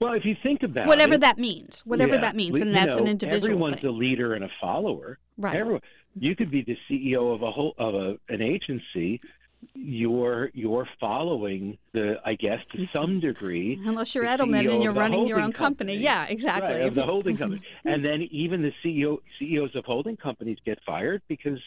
Well, 0.00 0.14
if 0.14 0.24
you 0.24 0.36
think 0.42 0.64
about 0.64 0.88
whatever 0.88 1.14
it, 1.14 1.20
that 1.20 1.38
means, 1.38 1.80
whatever 1.86 2.14
yeah, 2.14 2.22
that 2.22 2.34
means, 2.36 2.60
and 2.60 2.74
that's 2.74 2.96
an 2.96 3.06
individual 3.06 3.44
Everyone's 3.44 3.76
thing. 3.80 3.90
a 3.90 3.92
leader 3.92 4.34
and 4.34 4.44
a 4.44 4.50
follower. 4.60 5.18
right. 5.36 5.54
Everyone, 5.54 5.80
you 6.18 6.34
could 6.34 6.50
be 6.50 6.62
the 6.62 6.76
CEO 6.90 7.32
of 7.32 7.42
a 7.42 7.50
whole 7.52 7.74
of 7.78 7.94
a, 7.94 8.18
an 8.28 8.42
agency. 8.42 9.20
You're 9.74 10.50
you're 10.54 10.88
following 11.00 11.78
the, 11.92 12.20
I 12.24 12.34
guess, 12.34 12.60
to 12.72 12.78
mm-hmm. 12.78 12.96
some 12.98 13.20
degree, 13.20 13.80
Unless 13.84 14.14
you're 14.14 14.24
Edelman 14.24 14.64
CEO 14.64 14.74
and 14.74 14.82
you're 14.82 14.92
running 14.92 15.26
your 15.26 15.40
own 15.40 15.52
company. 15.52 15.94
company. 15.94 16.04
Yeah, 16.04 16.26
exactly. 16.28 16.74
right, 16.74 16.82
of 16.82 16.94
the 16.94 17.04
holding 17.04 17.36
company. 17.36 17.62
And 17.84 18.04
then 18.04 18.22
even 18.30 18.62
the 18.62 18.72
CEO 18.84 19.18
CEOs 19.38 19.74
of 19.74 19.84
holding 19.84 20.16
companies 20.16 20.58
get 20.64 20.78
fired 20.84 21.22
because 21.28 21.60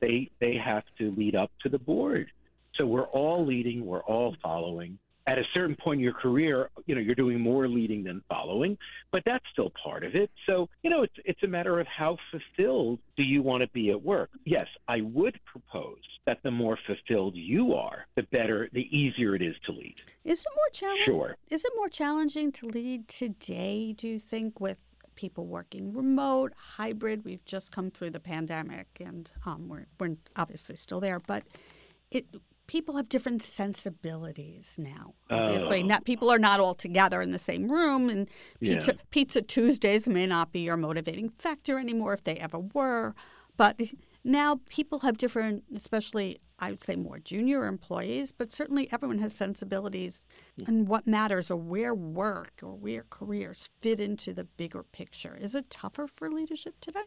they 0.00 0.30
they 0.40 0.56
have 0.56 0.84
to 0.98 1.10
lead 1.12 1.34
up 1.34 1.50
to 1.62 1.68
the 1.68 1.78
board. 1.78 2.30
So 2.74 2.86
we're 2.86 3.06
all 3.06 3.44
leading, 3.44 3.84
we're 3.84 4.02
all 4.02 4.36
following. 4.42 4.98
At 5.28 5.38
a 5.38 5.44
certain 5.52 5.76
point 5.76 5.98
in 5.98 6.04
your 6.04 6.14
career, 6.14 6.70
you 6.86 6.94
know, 6.94 7.02
you're 7.02 7.14
doing 7.14 7.38
more 7.38 7.68
leading 7.68 8.02
than 8.02 8.22
following, 8.30 8.78
but 9.12 9.22
that's 9.26 9.44
still 9.52 9.70
part 9.84 10.02
of 10.02 10.14
it. 10.14 10.30
So, 10.48 10.70
you 10.82 10.88
know, 10.88 11.02
it's 11.02 11.18
it's 11.26 11.42
a 11.42 11.46
matter 11.46 11.78
of 11.78 11.86
how 11.86 12.16
fulfilled 12.30 12.98
do 13.14 13.22
you 13.22 13.42
want 13.42 13.60
to 13.60 13.68
be 13.68 13.90
at 13.90 14.02
work. 14.02 14.30
Yes, 14.46 14.68
I 14.88 15.02
would 15.02 15.38
propose 15.44 16.00
that 16.24 16.42
the 16.42 16.50
more 16.50 16.78
fulfilled 16.86 17.34
you 17.36 17.74
are, 17.74 18.06
the 18.16 18.22
better, 18.22 18.70
the 18.72 18.88
easier 18.90 19.34
it 19.34 19.42
is 19.42 19.54
to 19.66 19.72
lead. 19.72 19.96
Is 20.24 20.40
it 20.40 20.52
more 20.56 20.70
challenging? 20.72 21.04
Sure. 21.04 21.36
Is 21.50 21.62
it 21.62 21.72
more 21.76 21.90
challenging 21.90 22.50
to 22.52 22.66
lead 22.66 23.08
today, 23.08 23.92
do 23.92 24.08
you 24.08 24.18
think, 24.18 24.60
with 24.60 24.78
people 25.14 25.46
working 25.46 25.92
remote, 25.92 26.54
hybrid? 26.56 27.26
We've 27.26 27.44
just 27.44 27.70
come 27.70 27.90
through 27.90 28.12
the 28.12 28.20
pandemic 28.20 28.86
and 28.98 29.30
um, 29.44 29.68
we're, 29.68 29.88
we're 30.00 30.16
obviously 30.36 30.76
still 30.76 31.00
there, 31.00 31.20
but 31.20 31.42
it 32.10 32.24
people 32.68 32.96
have 32.96 33.08
different 33.08 33.42
sensibilities 33.42 34.76
now. 34.78 35.14
Obviously, 35.30 35.82
Oh. 35.82 35.86
not 35.86 36.04
people 36.04 36.30
are 36.30 36.38
not 36.38 36.60
all 36.60 36.74
together 36.74 37.20
in 37.20 37.32
the 37.32 37.38
same 37.38 37.72
room, 37.72 38.08
and 38.08 38.30
Yeah. 38.60 38.74
pizza 38.74 38.94
Pizza 39.10 39.42
Tuesdays 39.42 40.06
may 40.06 40.26
not 40.26 40.52
be 40.52 40.60
your 40.60 40.76
motivating 40.76 41.30
factor 41.30 41.78
anymore 41.78 42.12
if 42.12 42.22
they 42.22 42.36
ever 42.36 42.58
were. 42.58 43.16
But 43.56 43.80
now 44.22 44.60
people 44.68 45.00
have 45.00 45.18
different, 45.18 45.64
especially 45.74 46.38
I 46.60 46.70
would 46.70 46.82
say 46.82 46.96
more 46.96 47.18
junior 47.20 47.66
employees, 47.66 48.32
but 48.32 48.50
certainly 48.50 48.90
everyone 48.92 49.18
has 49.20 49.32
sensibilities 49.32 50.26
hmm. 50.56 50.64
and 50.66 50.88
what 50.88 51.06
matters 51.06 51.50
or 51.50 51.56
where 51.56 51.94
work 51.94 52.60
or 52.62 52.74
where 52.74 53.04
careers 53.08 53.70
fit 53.80 54.00
into 54.00 54.32
the 54.32 54.44
bigger 54.44 54.82
picture. 54.82 55.36
Is 55.40 55.54
it 55.54 55.70
tougher 55.70 56.06
for 56.08 56.30
leadership 56.30 56.74
today? 56.80 57.04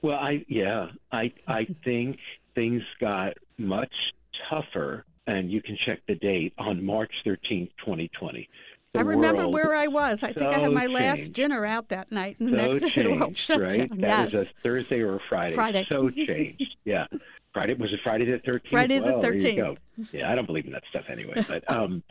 Well, 0.00 0.18
I 0.18 0.44
yeah, 0.48 0.90
I 1.12 1.32
I 1.46 1.66
think 1.84 2.18
things 2.54 2.82
got 2.98 3.34
much 3.58 4.12
tougher, 4.48 5.04
and 5.26 5.50
you 5.50 5.62
can 5.62 5.76
check 5.76 6.00
the 6.06 6.14
date 6.14 6.54
on 6.58 6.84
March 6.84 7.22
thirteenth, 7.24 7.70
twenty 7.76 8.08
twenty. 8.08 8.48
I 8.94 9.00
remember 9.00 9.48
where 9.48 9.74
I 9.74 9.86
was. 9.86 10.22
I 10.22 10.32
think 10.32 10.48
I 10.48 10.58
had 10.58 10.64
so 10.66 10.72
my 10.72 10.86
last 10.86 11.32
dinner 11.32 11.64
out 11.64 11.88
that 11.88 12.12
night, 12.12 12.38
and 12.38 12.52
the 12.52 12.58
so 12.58 12.66
next 12.66 12.80
day 12.80 13.02
the 13.02 13.18
changed, 13.18 13.38
shut 13.38 13.60
right? 13.60 13.88
down. 13.88 13.98
That 14.00 14.08
yes. 14.08 14.32
was 14.32 14.48
a 14.48 14.50
Thursday 14.62 15.00
or 15.00 15.16
a 15.16 15.20
Friday. 15.28 15.54
Friday. 15.54 15.86
So 15.88 16.10
changed. 16.10 16.76
Yeah, 16.84 17.06
Friday 17.54 17.74
was 17.74 17.92
it 17.92 18.00
Friday 18.02 18.26
the 18.26 18.38
thirteenth? 18.38 18.70
Friday 18.70 18.98
the 18.98 19.04
well, 19.04 19.20
there 19.20 19.34
you 19.34 19.40
13th. 19.40 19.56
go. 19.56 19.76
Yeah, 20.12 20.30
I 20.30 20.34
don't 20.34 20.46
believe 20.46 20.66
in 20.66 20.72
that 20.72 20.84
stuff 20.90 21.04
anyway. 21.08 21.44
But 21.48 21.70
um, 21.70 22.02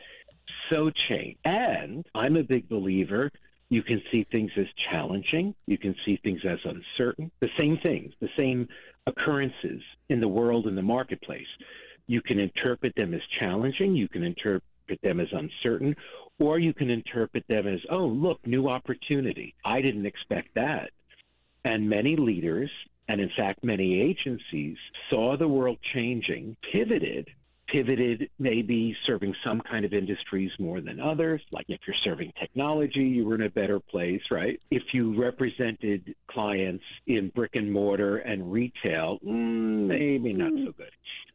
so 0.70 0.90
changed, 0.90 1.38
and 1.44 2.04
I'm 2.14 2.36
a 2.36 2.42
big 2.42 2.68
believer. 2.68 3.30
You 3.68 3.82
can 3.82 4.02
see 4.10 4.24
things 4.24 4.50
as 4.56 4.66
challenging. 4.76 5.54
You 5.66 5.78
can 5.78 5.94
see 6.04 6.16
things 6.16 6.44
as 6.44 6.58
uncertain. 6.64 7.30
The 7.40 7.50
same 7.56 7.78
things, 7.78 8.12
the 8.20 8.28
same 8.36 8.68
occurrences 9.06 9.82
in 10.08 10.20
the 10.20 10.28
world 10.28 10.66
in 10.66 10.74
the 10.74 10.82
marketplace. 10.82 11.46
You 12.06 12.20
can 12.20 12.38
interpret 12.38 12.94
them 12.94 13.14
as 13.14 13.22
challenging. 13.22 13.94
You 13.94 14.08
can 14.08 14.22
interpret 14.22 14.62
them 15.02 15.20
as 15.20 15.32
uncertain, 15.32 15.96
or 16.38 16.58
you 16.58 16.74
can 16.74 16.90
interpret 16.90 17.46
them 17.48 17.66
as, 17.66 17.80
oh, 17.88 18.06
look, 18.06 18.46
new 18.46 18.68
opportunity. 18.68 19.54
I 19.64 19.80
didn't 19.80 20.06
expect 20.06 20.54
that. 20.54 20.90
And 21.64 21.88
many 21.88 22.16
leaders, 22.16 22.70
and 23.08 23.20
in 23.20 23.28
fact, 23.28 23.62
many 23.62 24.00
agencies, 24.00 24.76
saw 25.08 25.36
the 25.36 25.48
world 25.48 25.78
changing, 25.80 26.56
pivoted, 26.62 27.30
pivoted, 27.72 28.28
maybe 28.38 28.94
serving 29.02 29.34
some 29.42 29.58
kind 29.62 29.86
of 29.86 29.94
industries 29.94 30.52
more 30.58 30.82
than 30.82 31.00
others. 31.00 31.40
Like 31.50 31.64
if 31.68 31.80
you're 31.86 31.94
serving 31.94 32.32
technology, 32.38 33.04
you 33.04 33.24
were 33.24 33.34
in 33.34 33.42
a 33.42 33.48
better 33.48 33.80
place, 33.80 34.30
right? 34.30 34.60
If 34.70 34.92
you 34.92 35.18
represented 35.18 36.14
clients 36.26 36.84
in 37.06 37.30
brick 37.30 37.56
and 37.56 37.72
mortar 37.72 38.18
and 38.18 38.52
retail, 38.52 39.18
mm, 39.24 39.86
maybe 39.86 40.34
not 40.34 40.52
so 40.52 40.72
good. 40.72 40.90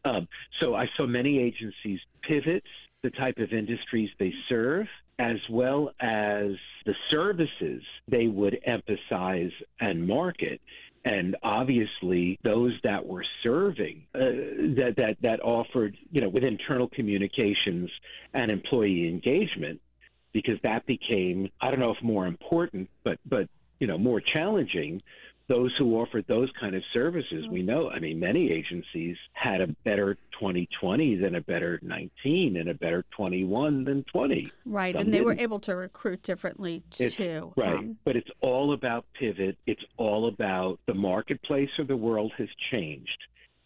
Um, 0.06 0.28
so 0.60 0.76
I 0.76 0.88
saw 0.95 1.08
many 1.08 1.39
agencies 1.39 2.02
pivot 2.21 2.63
the 3.02 3.10
type 3.10 3.38
of 3.39 3.54
industries 3.54 4.10
they 4.19 4.34
serve, 4.47 4.88
as 5.19 5.38
well 5.50 5.91
as 6.00 6.52
the 6.86 6.95
services 7.10 7.84
they 8.08 8.28
would 8.28 8.60
emphasize 8.63 9.52
and 9.80 10.08
market. 10.08 10.62
And 11.08 11.38
obviously, 11.41 12.38
those 12.43 12.78
that 12.84 13.06
were 13.06 13.24
serving, 13.41 14.08
uh, 14.13 14.20
that, 14.20 14.96
that, 14.98 15.17
that 15.22 15.39
offered, 15.41 15.98
you 16.12 16.20
know, 16.20 16.28
with 16.28 16.43
internal 16.43 16.89
communications 16.89 17.91
and 18.34 18.52
employee 18.52 19.08
engagement, 19.08 19.80
because 20.34 20.60
that 20.63 20.86
became, 20.86 21.50
I 21.62 21.72
don't 21.72 21.80
know 21.80 21.91
if 21.91 22.04
more 22.04 22.28
important, 22.28 22.89
but, 23.06 23.20
but 23.26 23.48
you 23.80 23.88
know, 23.88 23.98
more 23.98 24.20
challenging 24.20 25.02
those 25.47 25.75
who 25.77 25.95
offered 25.99 26.25
those 26.27 26.51
kind 26.51 26.75
of 26.75 26.83
services, 26.91 27.47
we 27.47 27.62
know, 27.62 27.89
I 27.89 27.99
mean, 27.99 28.19
many 28.19 28.51
agencies 28.51 29.17
had 29.31 29.62
a 29.62 29.67
better 29.67 30.15
2020 30.33 31.15
than 31.15 31.36
a 31.36 31.41
better 31.41 31.79
19 31.81 32.57
and 32.57 32.69
a 32.69 32.73
better 32.73 33.05
21 33.12 33.86
than 33.86 34.03
20. 34.03 34.51
Right, 34.65 34.93
Some 34.93 35.03
and 35.03 35.13
they 35.13 35.21
were 35.21 35.31
didn't. 35.31 35.43
able 35.43 35.60
to 35.62 35.75
recruit 35.75 36.21
differently 36.21 36.83
It's- 36.99 37.13
too. 37.13 37.53
Right. 37.55 37.75
Um, 37.75 37.97
but 38.03 38.17
it's 38.17 38.29
all 38.41 38.73
about 38.73 39.05
pivot. 39.13 39.57
It's 39.65 39.83
all 39.95 40.27
about 40.27 40.79
the 40.86 40.93
marketplace 40.93 41.79
or 41.79 41.86
the 41.86 41.97
world 41.97 42.33
has 42.38 42.49
changed. 42.57 43.17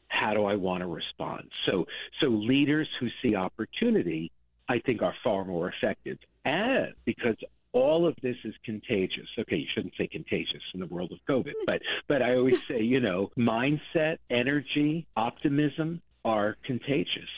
How 0.08 0.34
do 0.36 0.44
I 0.46 0.56
want 0.56 0.82
to 0.82 0.88
respond? 0.88 1.52
So, 1.66 1.88
so 2.20 2.28
leaders 2.28 2.90
who 3.00 3.10
see 3.24 3.34
opportunity, 3.36 4.32
I 4.70 4.80
think, 4.80 5.02
are 5.02 5.16
far 5.24 5.46
more 5.46 5.68
effective. 5.70 6.20
And 6.46 6.94
because 7.06 7.38
all 7.74 8.06
of 8.06 8.16
this 8.22 8.38
is 8.44 8.54
contagious. 8.64 9.28
Okay, 9.38 9.58
you 9.58 9.68
shouldn't 9.68 9.96
say 9.96 10.08
contagious 10.08 10.64
in 10.74 10.80
the 10.80 10.88
world 10.88 11.12
of 11.12 11.20
COVID, 11.28 11.54
hmm. 11.58 11.66
but 11.66 11.82
but 12.08 12.22
I 12.22 12.36
always 12.36 12.60
say, 12.68 12.82
you 12.82 13.00
know, 13.00 13.32
mindset, 13.38 14.18
energy, 14.30 15.08
optimism 15.16 16.02
are 16.26 16.58
contagious. 16.64 17.30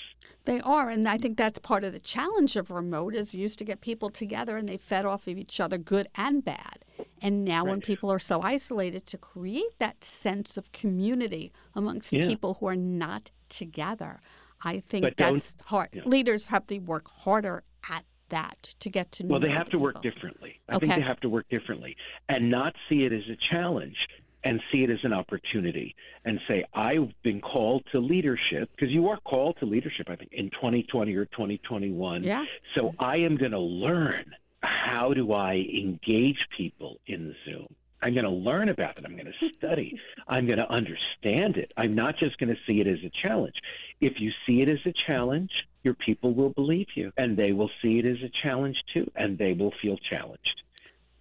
They 0.45 0.59
are, 0.59 0.89
and 0.89 1.07
I 1.07 1.17
think 1.17 1.37
that's 1.37 1.57
part 1.57 1.85
of 1.85 1.93
the 1.93 2.01
challenge 2.01 2.57
of 2.57 2.69
remote 2.69 3.15
is 3.15 3.33
used 3.33 3.57
to 3.59 3.65
get 3.65 3.79
people 3.79 4.09
together 4.09 4.57
and 4.57 4.67
they 4.67 4.75
fed 4.75 5.05
off 5.05 5.25
of 5.27 5.37
each 5.37 5.61
other, 5.61 5.77
good 5.77 6.09
and 6.15 6.43
bad. 6.43 6.83
And 7.21 7.45
now, 7.45 7.63
when 7.63 7.79
people 7.79 8.11
are 8.11 8.19
so 8.19 8.41
isolated, 8.41 9.05
to 9.07 9.17
create 9.17 9.79
that 9.79 10.03
sense 10.03 10.57
of 10.57 10.73
community 10.73 11.53
amongst 11.73 12.11
Yeah. 12.11 12.27
people 12.27 12.55
who 12.55 12.67
are 12.67 12.75
not 12.75 13.31
together, 13.47 14.19
I 14.61 14.81
think 14.81 15.03
But 15.03 15.15
that's 15.15 15.55
hard. 15.65 15.89
yeah. 15.93 16.01
Leaders 16.05 16.47
have 16.47 16.67
to 16.67 16.79
work 16.79 17.07
harder 17.09 17.63
at 17.89 18.03
that 18.33 18.75
to 18.79 18.89
get 18.89 19.11
to 19.13 19.23
know. 19.23 19.33
Well, 19.33 19.39
they 19.39 19.51
have 19.51 19.69
to 19.69 19.79
work 19.79 20.01
differently. 20.01 20.59
I 20.67 20.79
think 20.79 20.95
they 20.95 21.01
have 21.01 21.19
to 21.21 21.29
work 21.29 21.47
differently 21.49 21.95
and 22.27 22.49
not 22.49 22.75
see 22.89 23.05
it 23.05 23.13
as 23.13 23.29
a 23.29 23.35
challenge 23.35 24.09
and 24.43 24.61
see 24.71 24.83
it 24.83 24.89
as 24.89 25.03
an 25.03 25.13
opportunity 25.13 25.95
and 26.25 26.41
say, 26.47 26.65
I've 26.73 27.13
been 27.21 27.41
called 27.41 27.85
to 27.91 27.99
leadership 27.99 28.71
because 28.75 28.91
you 28.91 29.07
are 29.09 29.17
called 29.17 29.57
to 29.59 29.65
leadership, 29.65 30.09
I 30.09 30.15
think, 30.15 30.33
in 30.33 30.49
2020 30.49 31.15
or 31.15 31.25
2021. 31.25 32.23
Yeah. 32.23 32.45
So 32.73 32.93
I 32.97 33.17
am 33.17 33.37
going 33.37 33.51
to 33.51 33.59
learn 33.59 34.35
how 34.61 35.13
do 35.13 35.31
I 35.31 35.55
engage 35.55 36.49
people 36.49 36.99
in 37.05 37.35
Zoom. 37.45 37.67
I'm 38.03 38.13
going 38.13 38.25
to 38.25 38.29
learn 38.29 38.67
about 38.67 38.97
it. 38.97 39.05
I'm 39.05 39.15
going 39.15 39.31
to 39.31 39.49
study. 39.57 39.97
I'm 40.27 40.45
going 40.45 40.57
to 40.57 40.69
understand 40.69 41.55
it. 41.55 41.71
I'm 41.77 41.95
not 41.95 42.17
just 42.17 42.37
going 42.37 42.53
to 42.53 42.61
see 42.67 42.81
it 42.81 42.87
as 42.87 42.99
a 43.05 43.09
challenge. 43.09 43.61
If 44.01 44.19
you 44.19 44.33
see 44.45 44.61
it 44.61 44.67
as 44.67 44.85
a 44.85 44.91
challenge, 44.91 45.69
your 45.83 45.93
people 45.93 46.33
will 46.33 46.49
believe 46.49 46.87
you 46.95 47.13
and 47.15 47.37
they 47.37 47.53
will 47.53 47.71
see 47.81 47.99
it 47.99 48.05
as 48.05 48.21
a 48.21 48.27
challenge 48.27 48.83
too 48.93 49.09
and 49.15 49.37
they 49.37 49.53
will 49.53 49.73
feel 49.81 49.95
challenged 49.97 50.63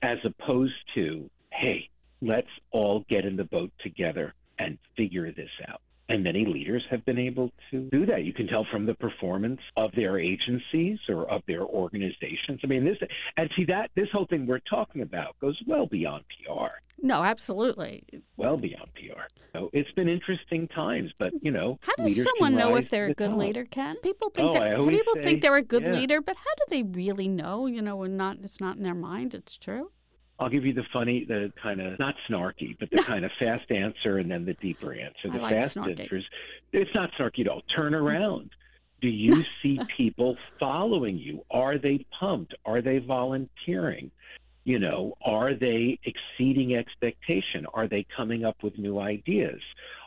as 0.02 0.18
opposed 0.24 0.74
to, 0.94 1.30
hey, 1.50 1.88
let's 2.20 2.50
all 2.72 3.06
get 3.08 3.24
in 3.24 3.36
the 3.36 3.44
boat 3.44 3.70
together 3.78 4.34
and 4.58 4.76
figure 4.96 5.30
this 5.30 5.50
out. 5.68 5.80
And 6.12 6.22
many 6.24 6.44
leaders 6.44 6.84
have 6.90 7.04
been 7.04 7.18
able 7.18 7.50
to 7.70 7.80
do 7.90 8.04
that. 8.06 8.24
You 8.24 8.32
can 8.32 8.46
tell 8.46 8.64
from 8.70 8.86
the 8.86 8.94
performance 8.94 9.60
of 9.76 9.92
their 9.92 10.18
agencies 10.18 10.98
or 11.08 11.28
of 11.30 11.42
their 11.46 11.62
organizations. 11.62 12.60
I 12.62 12.66
mean, 12.66 12.84
this 12.84 12.98
and 13.36 13.50
see 13.56 13.64
that 13.66 13.90
this 13.94 14.08
whole 14.12 14.26
thing 14.26 14.46
we're 14.46 14.58
talking 14.60 15.02
about 15.02 15.38
goes 15.40 15.60
well 15.66 15.86
beyond 15.86 16.24
PR, 16.28 16.68
No, 17.00 17.22
absolutely. 17.22 18.04
well 18.36 18.56
beyond 18.56 18.90
PR. 18.94 19.22
So 19.52 19.70
it's 19.72 19.90
been 19.92 20.08
interesting 20.08 20.68
times, 20.68 21.12
but 21.18 21.32
you 21.40 21.50
know, 21.50 21.78
How 21.82 21.94
does 21.96 22.22
someone 22.22 22.54
know 22.56 22.76
if 22.76 22.90
they're 22.90 23.06
a 23.06 23.14
good 23.14 23.30
top. 23.30 23.38
leader, 23.38 23.64
Ken? 23.64 23.96
People 24.02 24.30
think 24.30 24.48
Oh, 24.48 24.54
that 24.54 24.88
people 24.90 25.14
say, 25.14 25.22
think 25.24 25.42
they're 25.42 25.56
a 25.56 25.62
good 25.62 25.82
yeah. 25.82 25.92
leader, 25.92 26.20
but 26.20 26.36
how 26.36 26.54
do 26.56 26.64
they 26.68 26.82
really 26.82 27.28
know? 27.28 27.66
You 27.66 27.82
know, 27.82 28.02
and 28.02 28.16
not 28.16 28.38
it's 28.42 28.60
not 28.60 28.76
in 28.76 28.82
their 28.82 28.94
mind. 28.94 29.34
It's 29.34 29.56
true. 29.56 29.92
I'll 30.42 30.48
give 30.48 30.66
you 30.66 30.72
the 30.72 30.84
funny, 30.92 31.24
the 31.24 31.52
kind 31.62 31.80
of 31.80 31.98
not 32.00 32.16
snarky, 32.28 32.76
but 32.78 32.90
the 32.90 33.02
kind 33.02 33.24
of 33.24 33.30
fast 33.38 33.70
answer 33.70 34.18
and 34.18 34.30
then 34.30 34.44
the 34.44 34.54
deeper 34.54 34.92
answer. 34.92 35.30
The 35.30 35.38
like 35.38 35.54
fast 35.54 35.76
snarky. 35.76 36.00
answer 36.00 36.16
is 36.16 36.24
it's 36.72 36.94
not 36.94 37.12
snarky 37.12 37.40
at 37.40 37.48
all. 37.48 37.62
Turn 37.62 37.92
mm-hmm. 37.92 38.04
around. 38.04 38.50
Do 39.00 39.08
you 39.26 39.44
see 39.62 39.78
people 39.88 40.36
following 40.58 41.16
you? 41.18 41.44
Are 41.50 41.78
they 41.78 42.06
pumped? 42.10 42.54
Are 42.66 42.82
they 42.82 42.98
volunteering? 42.98 44.10
You 44.64 44.78
know, 44.78 45.16
are 45.24 45.54
they 45.54 45.98
exceeding 46.04 46.74
expectation? 46.74 47.66
Are 47.72 47.88
they 47.88 48.04
coming 48.04 48.44
up 48.44 48.62
with 48.62 48.78
new 48.78 48.98
ideas? 48.98 49.60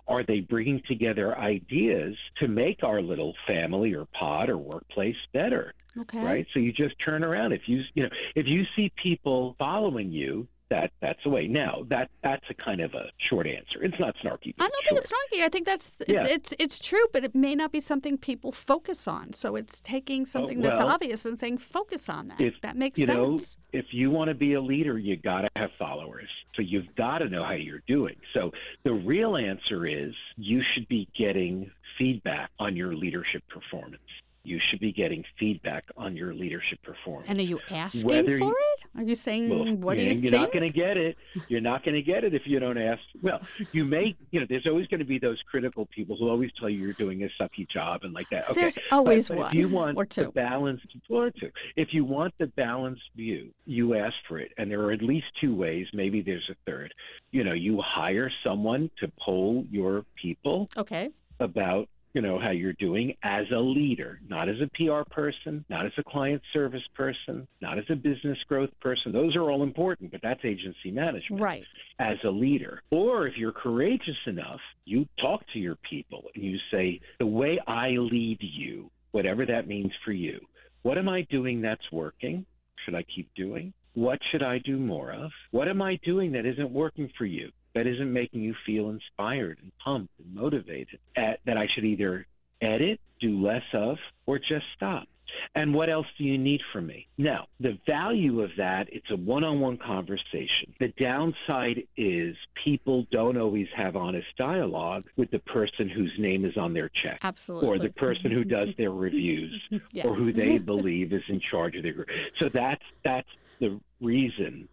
Are 0.08 0.24
they 0.24 0.40
bringing 0.42 0.82
together 0.82 1.38
ideas 1.38 2.16
to 2.38 2.48
make 2.48 2.84
our 2.84 3.02
little 3.02 3.36
family 3.48 3.94
or 3.94 4.06
pod 4.06 4.50
or 4.50 4.58
workplace 4.58 5.18
better? 5.34 5.74
Okay. 6.02 6.20
Right. 6.24 6.48
So 6.54 6.60
you 6.60 6.72
just 6.72 6.98
turn 7.00 7.24
around. 7.24 7.54
If 7.54 7.68
you 7.70 7.84
you 7.94 8.04
know 8.04 8.10
if 8.36 8.48
you 8.48 8.66
see 8.76 8.92
people 8.96 9.56
following 9.58 10.12
you, 10.12 10.48
that 10.70 10.92
that's 11.00 11.22
the 11.24 11.30
way. 11.30 11.48
Now 11.48 11.84
that 11.90 12.10
that's 12.22 12.46
a 12.50 12.54
kind 12.54 12.82
of 12.82 12.94
a 12.94 13.10
short 13.18 13.48
answer. 13.48 13.84
It's 13.84 14.00
not 14.00 14.16
snarky. 14.18 14.54
I 14.60 14.68
don't 14.68 14.86
think 14.86 14.98
it's 15.00 15.12
snarky. 15.12 15.42
I 15.44 15.50
think 15.50 15.66
that's 15.66 15.98
Yeah. 16.08 16.26
it's 16.28 16.54
it's 16.60 16.80
true, 16.80 17.06
but 17.14 17.24
it 17.24 17.36
may 17.36 17.56
not 17.56 17.72
be 17.72 17.80
something 17.80 18.18
people 18.18 18.52
focus 18.52 19.08
on. 19.08 19.34
So 19.34 19.56
it's 19.56 19.80
taking 19.82 20.24
oh, 20.24 20.26
something 20.26 20.62
that's 20.62 20.80
Oh, 20.80 20.86
well, 20.86 20.94
obvious 20.94 21.26
and 21.26 21.40
saying 21.40 21.60
focus 21.60 22.10
on 22.10 22.28
that. 22.28 22.42
if 22.42 22.60
that 22.62 22.76
makes 22.76 22.98
you 23.00 23.06
know 23.06 23.40
if 23.72 23.94
you 23.94 24.10
want 24.10 24.30
to 24.30 24.34
be 24.36 24.54
a 24.54 24.62
leader 24.62 24.98
you 24.98 25.16
got 25.18 25.42
to 25.42 25.50
have 25.56 25.70
followers 25.78 26.30
so 26.56 26.62
you've 26.62 26.96
got 26.96 27.20
to 27.20 27.30
know 27.30 27.44
how 27.44 27.52
you're 27.54 27.84
doing 27.88 28.16
so 28.34 28.52
the 28.84 28.94
real 28.94 29.36
answer 29.36 29.86
is 29.86 30.14
you 30.38 30.62
should 30.62 30.88
be 30.88 31.08
getting 31.14 31.70
feedback 31.98 32.50
on 32.60 32.76
your 32.76 32.96
leadership 32.96 33.44
performance 33.50 34.02
you 34.46 34.60
should 34.60 34.80
be 34.80 34.92
getting 34.92 35.24
feedback 35.38 35.86
on 35.98 36.16
your 36.16 36.34
leadership 36.34 36.82
performance 36.84 37.30
And 37.30 37.40
are 37.40 37.44
you 37.44 37.60
asking 37.72 38.08
whether 38.08 38.38
for 38.38 38.46
you- 38.46 38.52
it? 38.52 38.86
Are 39.00 39.04
you 39.04 39.16
saying 39.16 39.50
Well, 39.50 39.76
what 39.78 39.98
do 39.98 40.04
you 40.04 40.10
you 40.12 40.16
know, 40.16 40.22
you're 40.22 40.32
think? 40.32 40.42
not 40.44 40.52
going 40.54 40.72
to 40.72 40.74
get 40.74 40.98
it. 40.98 41.18
You're 41.50 41.62
not 41.62 41.84
going 41.84 41.96
to 41.96 42.02
get 42.02 42.24
it 42.24 42.34
if 42.34 42.48
you 42.48 42.60
don't 42.60 42.78
ask. 42.78 43.02
Well, 43.22 43.42
you 43.74 43.84
may, 43.84 44.16
you 44.32 44.40
know, 44.40 44.46
there's 44.48 44.68
always 44.68 44.88
going 44.88 45.00
to 45.00 45.06
be 45.06 45.20
those 45.20 45.42
critical 45.44 45.86
people 45.88 46.16
who 46.16 46.30
always 46.30 46.52
tell 46.58 46.70
you 46.70 46.80
you're 46.80 46.94
doing 46.94 47.24
a 47.24 47.30
sucky 47.42 47.68
job 47.68 48.04
and 48.04 48.14
like 48.14 48.30
that. 48.30 48.50
Okay. 48.52 48.62
There's 48.62 48.76
but- 48.76 48.84
always 48.92 49.28
but 49.28 49.38
one 49.38 49.48
If 49.48 49.54
you 49.56 49.68
want 49.68 49.98
or 49.98 50.06
the 50.06 50.30
balanced 50.32 50.96
or 51.10 51.32
two, 51.32 51.52
if 51.76 51.94
you 51.94 52.06
want 52.06 52.34
the 52.38 52.48
balanced 52.48 53.10
view, 53.16 53.50
you 53.66 53.96
ask 53.96 54.16
for 54.28 54.38
it, 54.40 54.52
and 54.58 54.72
there 54.72 54.82
are 54.82 54.92
at 54.92 55.02
least 55.02 55.28
two 55.40 55.54
ways. 55.56 55.88
Maybe 55.94 56.22
there's 56.22 56.50
a 56.50 56.56
third. 56.66 56.94
You 57.32 57.44
know, 57.44 57.54
you 57.54 57.82
hire 57.82 58.30
someone 58.44 58.92
to 59.00 59.12
poll 59.20 59.66
your 59.70 60.06
people 60.16 60.70
Okay. 60.78 61.10
about 61.40 61.90
you 62.16 62.22
know 62.22 62.40
how 62.40 62.50
you're 62.50 62.74
doing 62.74 63.18
as 63.22 63.52
a 63.52 63.60
leader 63.60 64.22
not 64.28 64.48
as 64.48 64.62
a 64.62 64.68
pr 64.68 65.04
person 65.10 65.66
not 65.70 65.86
as 65.86 65.92
a 65.98 66.04
client 66.04 66.42
service 66.54 66.88
person 66.94 67.46
not 67.62 67.78
as 67.78 67.84
a 67.90 67.96
business 67.96 68.42
growth 68.48 68.70
person. 68.80 69.12
Those 69.12 69.36
are 69.36 69.52
all 69.52 69.62
important 69.62 70.12
but 70.12 70.22
that's 70.22 70.44
agency 70.46 70.92
management. 70.92 71.42
Right. 71.42 71.66
as 72.00 72.18
a 72.24 72.30
leader. 72.30 72.82
Or 72.90 73.28
if 73.28 73.38
you're 73.38 73.52
courageous 73.52 74.18
enough 74.26 74.62
you 74.86 75.08
talk 75.18 75.46
to 75.54 75.60
your 75.60 75.76
people 75.76 76.24
and 76.34 76.44
you 76.44 76.58
say 76.72 77.02
the 77.20 77.26
way 77.26 77.60
i 77.68 77.92
lead 77.92 78.42
you 78.42 78.90
whatever 79.12 79.46
that 79.46 79.68
means 79.68 79.92
for 80.06 80.14
you 80.14 80.40
what 80.84 80.98
am 80.98 81.10
i 81.10 81.22
doing 81.24 81.62
that's 81.62 81.92
working? 81.92 82.46
Should 82.78 82.96
i 82.96 83.04
keep 83.04 83.30
doing? 83.36 83.74
What 83.94 84.24
should 84.24 84.44
i 84.44 84.60
do 84.60 84.78
more 84.78 85.12
of? 85.12 85.32
What 85.52 85.68
am 85.68 85.82
i 85.82 85.98
doing 85.98 86.32
that 86.32 86.46
isn't 86.46 86.72
working 86.72 87.12
for 87.18 87.26
you 87.26 87.52
that 87.76 87.86
isn't 87.86 88.12
making 88.12 88.42
you 88.42 88.56
feel 88.66 88.90
inspired 88.90 89.60
and 89.62 89.72
pumped 89.78 90.14
and 90.18 90.34
motivated 90.34 90.98
at, 91.16 91.40
that 91.46 91.58
I 91.58 91.68
should 91.68 91.84
either 91.84 92.26
edit, 92.62 93.00
do 93.20 93.40
less 93.40 93.66
of, 93.74 94.00
or 94.26 94.40
just 94.40 94.66
stop. 94.76 95.08
And 95.54 95.74
what 95.74 95.90
else 95.90 96.08
do 96.18 96.24
you 96.24 96.38
need 96.38 96.62
from 96.72 96.88
me? 96.88 97.08
Now, 97.18 97.48
the 97.60 97.78
value 97.86 98.42
of 98.42 98.52
that, 98.58 98.88
it's 98.94 99.12
a 99.12 99.18
one 99.18 99.44
on 99.44 99.60
one 99.60 99.76
conversation. 99.78 100.74
The 100.80 100.90
downside 100.98 101.86
is 101.98 102.38
people 102.54 103.06
don't 103.12 103.36
always 103.38 103.68
have 103.76 103.98
honest 103.98 104.28
dialogue 104.38 105.04
with 105.18 105.32
the 105.32 105.40
person 105.40 105.90
whose 105.90 106.14
name 106.18 106.46
is 106.46 106.56
on 106.56 106.74
their 106.74 106.88
check 106.88 107.20
Absolutely. 107.24 107.68
or 107.68 107.80
the 107.80 107.90
person 107.90 108.32
who 108.32 108.46
does 108.46 108.70
their 108.78 108.92
reviews 108.92 109.62
Yeah. 109.92 110.08
or 110.08 110.16
who 110.16 110.32
they 110.32 110.58
believe 110.74 111.12
is 111.12 111.24
in 111.28 111.42
charge 111.42 111.76
of 111.76 111.84
their 111.84 111.94
group. 111.94 112.10
So 112.38 112.48
that's 112.48 112.84
that's 113.04 113.30
the 113.60 113.82
reason 114.00 114.70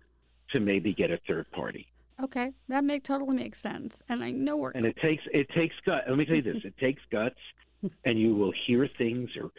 to 0.52 0.60
maybe 0.60 0.92
get 0.92 1.10
a 1.10 1.18
third 1.26 1.50
party. 1.50 1.88
Okay, 2.22 2.52
that 2.68 2.84
make 2.84 3.02
totally 3.02 3.34
makes 3.34 3.60
sense. 3.60 4.02
And 4.08 4.22
I 4.22 4.30
know 4.30 4.56
we're 4.56 4.70
And 4.70 4.86
it 4.86 4.96
takes 4.96 5.24
it 5.32 5.48
takes 5.50 5.74
gut. 5.84 6.04
Let 6.08 6.16
me 6.16 6.24
tell 6.24 6.36
you 6.36 6.42
this: 6.42 6.64
it 6.64 6.78
takes 6.78 7.02
guts, 7.10 7.38
and 8.04 8.18
you 8.18 8.34
will 8.34 8.52
hear 8.52 8.86
things 8.86 9.30
or 9.36 9.50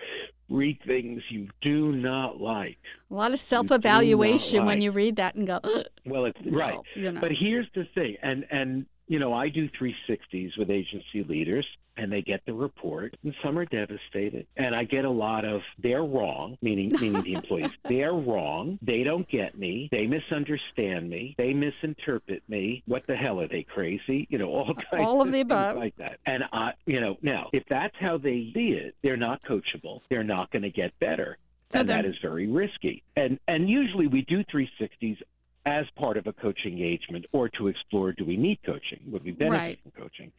read 0.49 0.79
things 0.85 1.23
you 1.29 1.49
do 1.61 1.91
not 1.91 2.39
like. 2.39 2.77
a 3.09 3.13
lot 3.13 3.33
of 3.33 3.39
self-evaluation 3.39 4.65
when 4.65 4.81
you 4.81 4.91
read 4.91 5.15
that 5.15 5.35
and 5.35 5.47
go, 5.47 5.59
Well, 6.05 6.25
it's 6.25 6.39
no, 6.43 6.57
right. 6.57 6.79
You 6.95 7.11
know. 7.11 7.21
But 7.21 7.31
here's 7.31 7.67
the 7.75 7.85
thing, 7.85 8.17
and 8.21 8.45
and 8.49 8.85
you 9.07 9.19
know, 9.19 9.33
I 9.33 9.49
do 9.49 9.69
360s 9.69 10.57
with 10.57 10.69
agency 10.69 11.23
leaders, 11.23 11.67
and 11.97 12.11
they 12.11 12.21
get 12.21 12.45
the 12.45 12.53
report, 12.53 13.15
and 13.23 13.33
some 13.43 13.57
are 13.57 13.65
devastated, 13.65 14.47
and 14.57 14.75
I 14.75 14.83
get 14.83 15.05
a 15.05 15.09
lot 15.09 15.45
of 15.45 15.61
they're 15.79 16.03
wrong, 16.03 16.57
meaning 16.61 16.91
meaning 16.99 17.21
the 17.21 17.33
employees, 17.39 17.71
they're 17.87 18.13
wrong, 18.13 18.79
they 18.81 19.03
don't 19.03 19.27
get 19.27 19.57
me, 19.57 19.89
they 19.91 20.07
misunderstand 20.07 21.09
me, 21.09 21.35
they 21.37 21.53
misinterpret 21.53 22.43
me. 22.47 22.83
What 22.85 23.05
the 23.07 23.15
hell 23.15 23.39
are 23.41 23.47
they 23.47 23.63
crazy? 23.63 24.27
You 24.29 24.37
know, 24.37 24.47
all 24.49 24.73
kinds 24.73 25.05
All 25.05 25.21
of 25.21 25.31
the 25.31 25.41
above. 25.41 25.75
like 25.77 25.95
that. 25.97 26.19
And 26.25 26.43
I, 26.51 26.73
you 26.85 26.99
know, 26.99 27.17
now 27.21 27.49
if 27.53 27.63
that's 27.69 27.95
how 27.99 28.17
they 28.17 28.51
see 28.53 28.69
it, 28.69 28.95
they're 29.03 29.17
not 29.17 29.43
coachable. 29.43 30.01
They're 30.09 30.23
not 30.23 30.51
going 30.51 30.63
to 30.63 30.69
get 30.69 30.97
better 30.99 31.37
So 31.71 31.79
and 31.81 31.89
that 31.89 32.05
is 32.05 32.15
very 32.21 32.47
risky. 32.47 33.03
And 33.15 33.39
and 33.47 33.69
usually 33.69 34.07
we 34.07 34.21
do 34.21 34.43
360s 34.45 35.17
as 35.65 35.89
part 35.91 36.17
of 36.17 36.27
a 36.27 36.33
coaching 36.33 36.73
engagement 36.73 37.25
or 37.31 37.49
to 37.49 37.67
explore 37.67 38.11
do 38.11 38.25
we 38.25 38.37
need 38.37 38.59
coaching? 38.63 38.99
Would 39.07 39.23
we 39.23 39.31
benefit 39.31 39.57
Right. 39.59 39.79
from 39.81 39.91
coaching? 39.91 40.31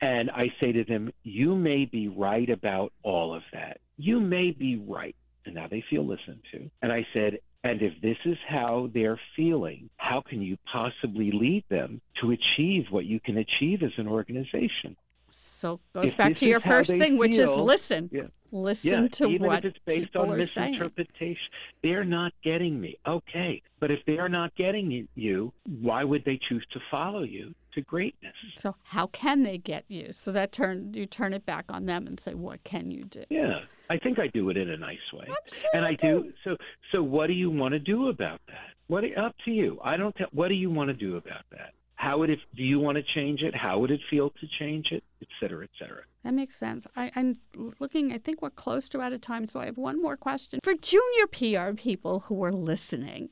And 0.00 0.30
I 0.30 0.52
say 0.60 0.72
to 0.72 0.84
them, 0.84 1.12
you 1.22 1.54
may 1.54 1.84
be 1.84 2.08
right 2.08 2.48
about 2.50 2.92
all 3.02 3.34
of 3.34 3.42
that. 3.52 3.80
You 3.96 4.20
may 4.20 4.50
be 4.50 4.76
right. 4.76 5.14
And 5.46 5.54
now 5.54 5.68
they 5.68 5.82
feel 5.82 6.04
listened 6.04 6.42
to. 6.52 6.70
And 6.82 6.92
I 6.92 7.06
said, 7.12 7.38
and 7.62 7.80
if 7.80 8.00
this 8.00 8.18
is 8.24 8.36
how 8.46 8.90
they're 8.92 9.20
feeling, 9.36 9.88
how 9.96 10.20
can 10.20 10.42
you 10.42 10.58
possibly 10.66 11.30
lead 11.30 11.64
them 11.68 12.00
to 12.16 12.30
achieve 12.30 12.90
what 12.90 13.06
you 13.06 13.20
can 13.20 13.38
achieve 13.38 13.82
as 13.82 13.92
an 13.96 14.08
organization? 14.08 14.96
So 15.34 15.80
goes 15.92 16.14
back 16.14 16.36
to 16.36 16.46
your 16.46 16.60
first 16.60 16.90
thing, 16.90 17.16
which 17.16 17.38
is 17.38 17.50
feel- 17.50 17.64
listen. 17.64 18.10
Yeah. 18.12 18.22
Listen 18.52 19.02
yeah, 19.02 19.08
to 19.08 19.26
even 19.26 19.48
what 19.48 19.64
if 19.64 19.74
it's 19.74 19.78
based 19.84 20.14
on 20.14 20.30
are 20.30 20.40
saying. 20.46 20.72
misinterpretation, 20.72 21.50
they're 21.82 22.04
not 22.04 22.32
getting 22.44 22.80
me. 22.80 22.96
Okay, 23.04 23.60
but 23.80 23.90
if 23.90 23.98
they 24.06 24.16
are 24.16 24.28
not 24.28 24.54
getting 24.54 25.08
you, 25.16 25.52
why 25.80 26.04
would 26.04 26.24
they 26.24 26.36
choose 26.36 26.64
to 26.70 26.78
follow 26.88 27.24
you 27.24 27.52
to 27.72 27.80
greatness? 27.80 28.36
So 28.54 28.76
how 28.84 29.08
can 29.08 29.42
they 29.42 29.58
get 29.58 29.86
you? 29.88 30.12
So 30.12 30.30
that 30.30 30.52
turn 30.52 30.94
you 30.94 31.04
turn 31.04 31.32
it 31.32 31.44
back 31.44 31.64
on 31.68 31.86
them 31.86 32.06
and 32.06 32.20
say, 32.20 32.34
what 32.34 32.62
can 32.62 32.92
you 32.92 33.02
do? 33.02 33.24
Yeah, 33.28 33.58
I 33.90 33.98
think 33.98 34.20
I 34.20 34.28
do 34.28 34.48
it 34.50 34.56
in 34.56 34.70
a 34.70 34.76
nice 34.76 35.12
way, 35.12 35.26
sure 35.26 35.70
and 35.74 35.84
I 35.84 35.94
do. 35.94 36.32
So, 36.44 36.56
so 36.92 37.02
what 37.02 37.26
do 37.26 37.32
you 37.32 37.50
want 37.50 37.72
to 37.72 37.80
do 37.80 38.06
about 38.06 38.40
that? 38.46 38.68
What 38.86 39.02
up 39.18 39.34
to 39.46 39.50
you? 39.50 39.80
I 39.82 39.96
don't. 39.96 40.14
Tell, 40.14 40.28
what 40.30 40.46
do 40.46 40.54
you 40.54 40.70
want 40.70 40.90
to 40.90 40.94
do 40.94 41.16
about 41.16 41.42
that? 41.50 41.72
How 41.96 42.18
would 42.18 42.30
it? 42.30 42.40
Do 42.54 42.62
you 42.62 42.78
want 42.80 42.96
to 42.96 43.02
change 43.02 43.42
it? 43.44 43.54
How 43.54 43.78
would 43.78 43.90
it 43.90 44.00
feel 44.10 44.30
to 44.30 44.46
change 44.46 44.92
it? 44.92 45.04
Et 45.22 45.28
cetera, 45.40 45.64
et 45.64 45.70
cetera. 45.78 46.02
That 46.24 46.34
makes 46.34 46.56
sense. 46.56 46.86
I, 46.96 47.10
I'm 47.14 47.38
looking, 47.78 48.12
I 48.12 48.18
think 48.18 48.42
we're 48.42 48.50
close 48.50 48.88
to 48.90 49.00
out 49.00 49.12
of 49.12 49.20
time, 49.20 49.46
so 49.46 49.60
I 49.60 49.66
have 49.66 49.78
one 49.78 50.00
more 50.02 50.16
question. 50.16 50.58
For 50.62 50.74
junior 50.74 51.26
PR 51.28 51.74
people 51.74 52.20
who 52.20 52.42
are 52.44 52.52
listening, 52.52 53.28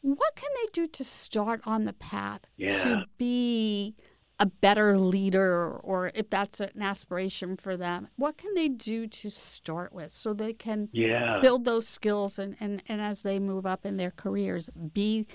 what 0.00 0.34
can 0.36 0.50
they 0.56 0.68
do 0.72 0.86
to 0.88 1.04
start 1.04 1.60
on 1.64 1.84
the 1.84 1.92
path 1.92 2.40
Yeah. 2.56 2.70
to 2.82 3.04
be 3.18 3.94
a 4.40 4.46
better 4.46 4.98
leader, 4.98 5.68
or 5.68 6.10
if 6.14 6.28
that's 6.30 6.58
an 6.60 6.80
aspiration 6.80 7.56
for 7.56 7.76
them? 7.76 8.08
What 8.16 8.36
can 8.38 8.54
they 8.54 8.68
do 8.68 9.06
to 9.06 9.30
start 9.30 9.92
with 9.92 10.12
so 10.12 10.32
they 10.32 10.52
can 10.54 10.88
Yeah. 10.92 11.40
build 11.40 11.64
those 11.64 11.86
skills 11.86 12.38
and, 12.38 12.56
and, 12.58 12.82
and 12.88 13.00
as 13.00 13.22
they 13.22 13.38
move 13.38 13.66
up 13.66 13.84
in 13.86 13.96
their 13.98 14.10
careers, 14.12 14.70
be 14.92 15.26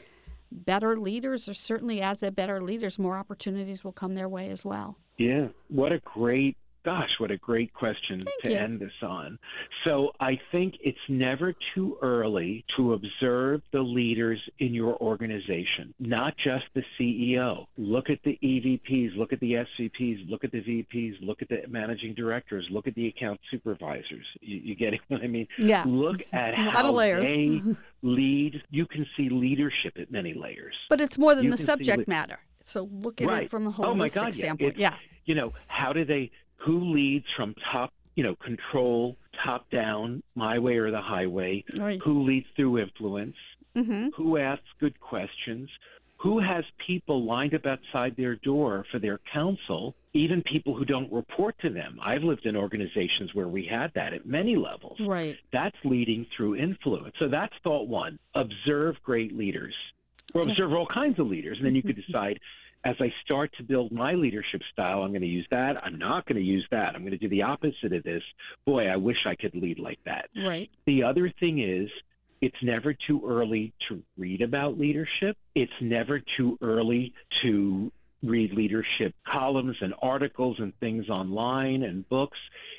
better 0.52 0.98
leaders, 0.98 1.48
or 1.48 1.54
certainly 1.54 2.02
as 2.02 2.20
they're 2.20 2.32
better 2.32 2.62
leaders, 2.62 2.98
more 3.00 3.18
opportunities 3.18 3.84
will 3.84 3.92
come 3.92 4.16
their 4.16 4.30
way 4.30 4.50
as 4.50 4.66
well? 4.66 4.98
Yeah, 5.18 5.48
what 5.70 5.92
a 5.92 6.00
great, 6.00 6.58
gosh, 6.88 7.20
what 7.20 7.32
a 7.32 7.38
great 7.38 7.74
question 7.74 8.24
Thank 8.24 8.42
to 8.44 8.50
you. 8.52 8.58
end 8.58 8.80
this 8.80 8.94
on. 9.02 9.40
So 9.84 10.14
I 10.22 10.40
think 10.54 10.78
it's 10.80 10.98
never 11.10 11.52
too 11.52 11.98
early 12.02 12.64
to 12.78 12.94
observe 12.94 13.62
the 13.72 13.82
leaders 13.82 14.40
in 14.60 14.74
your 14.74 14.96
organization, 15.02 15.94
not 16.00 16.38
just 16.38 16.64
the 16.74 16.86
CEO. 16.98 17.68
Look 17.78 18.10
at 18.10 18.24
the 18.24 18.40
EVPs, 18.42 19.18
look 19.18 19.34
at 19.34 19.42
the 19.42 19.56
SVPs, 19.56 20.30
look 20.30 20.46
at 20.46 20.54
the 20.54 20.62
VPs, 20.62 21.18
look 21.20 21.42
at 21.42 21.50
the 21.50 21.66
managing 21.68 22.14
directors, 22.14 22.70
look 22.70 22.88
at 22.88 22.96
the 22.96 23.08
account 23.08 23.42
supervisors. 23.52 24.26
You, 24.40 24.56
you 24.58 24.76
getting 24.76 25.02
what 25.10 25.22
I 25.22 25.28
mean? 25.28 25.50
Yeah. 25.58 25.84
Look 25.86 26.22
at 26.32 26.56
how 26.56 26.94
they 26.94 27.62
lead. 28.02 28.64
You 28.70 28.86
can 28.86 29.06
see 29.18 29.28
leadership 29.28 29.98
at 29.98 30.10
many 30.10 30.34
layers. 30.34 30.78
But 30.88 31.02
it's 31.02 31.18
more 31.18 31.36
than 31.36 31.44
You 31.44 31.52
the 31.52 31.58
subject 31.58 32.08
matter. 32.08 32.40
So 32.64 32.90
look 32.90 33.20
at 33.22 33.44
it 33.44 33.50
from 33.50 33.68
a 33.68 33.74
Oh, 33.78 33.94
my 33.94 34.08
holistic 34.08 34.16
God, 34.16 34.34
standpoint. 34.34 34.78
Yeah. 34.78 34.96
you 35.26 35.36
know, 35.36 35.52
how 35.68 35.92
do 35.92 36.06
they, 36.06 36.32
who 36.58 36.92
leads 36.92 37.32
from 37.32 37.54
top, 37.56 37.94
you 38.16 38.24
know, 38.24 38.36
control, 38.36 39.16
top 39.34 39.70
down, 39.70 40.24
my 40.36 40.60
way 40.60 40.78
or 40.78 40.92
the 40.92 41.02
highway? 41.02 41.64
Right. 41.76 42.02
Who 42.02 42.24
leads 42.24 42.48
through 42.56 42.80
influence? 42.80 43.36
Mm-hmm. 43.76 44.08
who 44.16 44.38
asks 44.38 44.66
good 44.80 45.00
questions, 45.00 45.70
who 46.18 46.40
has 46.40 46.66
people 46.80 47.24
lined 47.24 47.54
up 47.54 47.68
outside 47.68 48.16
their 48.16 48.36
door 48.36 48.86
for 48.92 48.98
their 48.98 49.20
counsel, 49.32 49.94
even 50.14 50.42
people 50.42 50.74
who 50.74 50.84
don't 50.84 51.14
report 51.14 51.60
to 51.60 51.70
them. 51.70 52.00
I've 52.02 52.24
lived 52.24 52.48
in 52.48 52.56
organizations 52.56 53.36
where 53.36 53.48
we 53.48 53.66
had 53.66 53.94
that 53.94 54.14
at 54.14 54.26
many 54.26 54.56
levels. 54.56 55.00
Right. 55.00 55.38
That's 55.52 55.78
leading 55.84 56.26
through 56.36 56.56
influence. 56.56 57.18
So 57.20 57.28
that's 57.28 57.54
thought 57.64 57.88
one 57.88 58.18
observe 58.34 58.96
great 59.04 59.38
leaders, 59.38 59.76
or 60.34 60.42
observe 60.42 60.74
all 60.74 60.88
kinds 60.88 61.20
of 61.20 61.28
leaders. 61.28 61.58
And 61.58 61.68
then 61.68 61.76
you 61.76 61.84
could 61.84 62.04
decide 62.08 62.40
as 62.84 62.96
I 63.00 63.14
start 63.24 63.54
to 63.58 63.64
build 63.64 63.92
my 63.92 64.14
leadership 64.14 64.62
style, 64.72 65.04
I'm 65.04 65.10
going 65.10 65.22
to 65.22 65.28
use 65.28 65.48
that. 65.52 65.84
I'm 65.84 65.98
not 65.98 66.26
going 66.26 66.38
to 66.38 66.46
use 66.46 66.66
that. 66.72 66.96
I'm 66.96 67.02
going 67.02 67.12
to 67.12 67.18
do 67.18 67.28
the 67.28 67.44
opposite 67.44 67.94
of 67.94 68.04
this. 68.04 68.24
Boy, 68.66 68.88
I 68.88 68.96
wish 68.96 69.26
I 69.26 69.36
could 69.36 69.56
lead 69.56 69.80
like 69.80 70.00
that. 70.06 70.30
Right. 70.38 70.70
The 70.86 71.04
other 71.04 71.30
thing 71.30 71.60
is, 71.60 71.90
it's 72.40 72.62
never 72.62 72.94
too 72.94 73.24
early 73.28 73.74
to 73.88 74.04
read 74.18 74.42
about 74.42 74.78
leadership. 74.78 75.38
It's 75.56 75.74
never 75.82 76.20
too 76.20 76.58
early 76.62 77.14
to 77.42 77.92
read 78.24 78.54
leadership 78.54 79.14
columns 79.26 79.78
and 79.82 79.94
articles 80.02 80.60
and 80.60 80.78
things 80.80 81.10
online 81.10 81.84
and 81.84 82.08
books. 82.08 82.38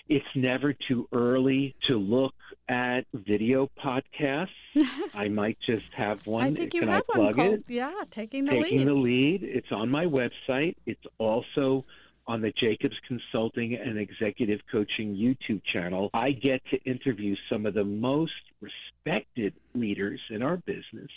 It's 0.08 0.26
never 0.34 0.72
too 0.72 1.06
early 1.12 1.74
to 1.82 1.98
look 1.98 2.34
at 2.68 3.06
video 3.12 3.70
podcasts. 3.78 4.48
I 5.14 5.28
might 5.28 5.58
just 5.60 5.92
have 5.94 6.26
one. 6.26 6.44
I 6.44 6.54
think 6.54 6.74
you 6.74 6.80
Can 6.80 6.88
have 6.88 7.04
I 7.14 7.18
one 7.18 7.32
plug 7.32 7.36
called 7.36 7.54
it? 7.54 7.64
Yeah, 7.68 7.92
taking 8.10 8.44
the 8.46 8.52
Taking 8.52 8.62
lead. 8.62 8.70
Taking 8.70 8.86
the 8.86 8.94
lead. 8.94 9.42
It's 9.42 9.72
on 9.72 9.90
my 9.90 10.06
website. 10.06 10.76
It's 10.86 11.04
also 11.18 11.84
on 12.26 12.42
the 12.42 12.52
Jacobs 12.52 12.96
Consulting 13.06 13.74
and 13.74 13.98
Executive 13.98 14.60
Coaching 14.70 15.16
YouTube 15.16 15.62
channel. 15.64 16.10
I 16.12 16.32
get 16.32 16.62
to 16.70 16.82
interview 16.84 17.36
some 17.48 17.64
of 17.64 17.74
the 17.74 17.84
most 17.84 18.32
respected 18.60 19.54
leaders 19.74 20.20
in 20.30 20.42
our 20.42 20.58
business. 20.58 21.10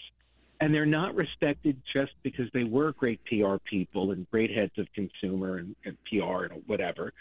And 0.62 0.74
they're 0.74 0.86
not 0.86 1.16
respected 1.16 1.82
just 1.92 2.14
because 2.24 2.50
they 2.54 2.64
were 2.64 2.94
great 2.94 3.20
PR 3.26 3.56
people 3.58 4.12
and 4.12 4.30
great 4.30 4.52
heads 4.52 4.78
of 4.78 4.88
consumer 4.94 5.58
and, 5.58 5.76
and 5.84 5.98
PR 6.06 6.44
and 6.44 6.64
whatever, 6.68 7.14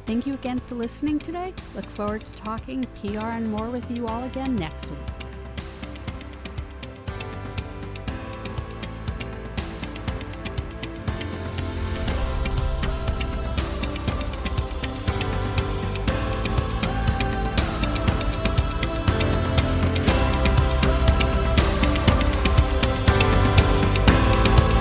Thank 0.07 0.27
you 0.27 0.35
again 0.35 0.59
for 0.61 0.75
listening 0.75 1.19
today. 1.19 1.55
Look 1.75 1.87
forward 1.87 2.25
to 2.25 2.33
talking 2.35 2.87
PR 3.01 3.19
and 3.19 3.51
more 3.51 3.71
with 3.71 3.89
you 3.91 4.07
all 4.07 4.25
again 4.25 4.57
next 4.57 4.91
week. 4.91 5.30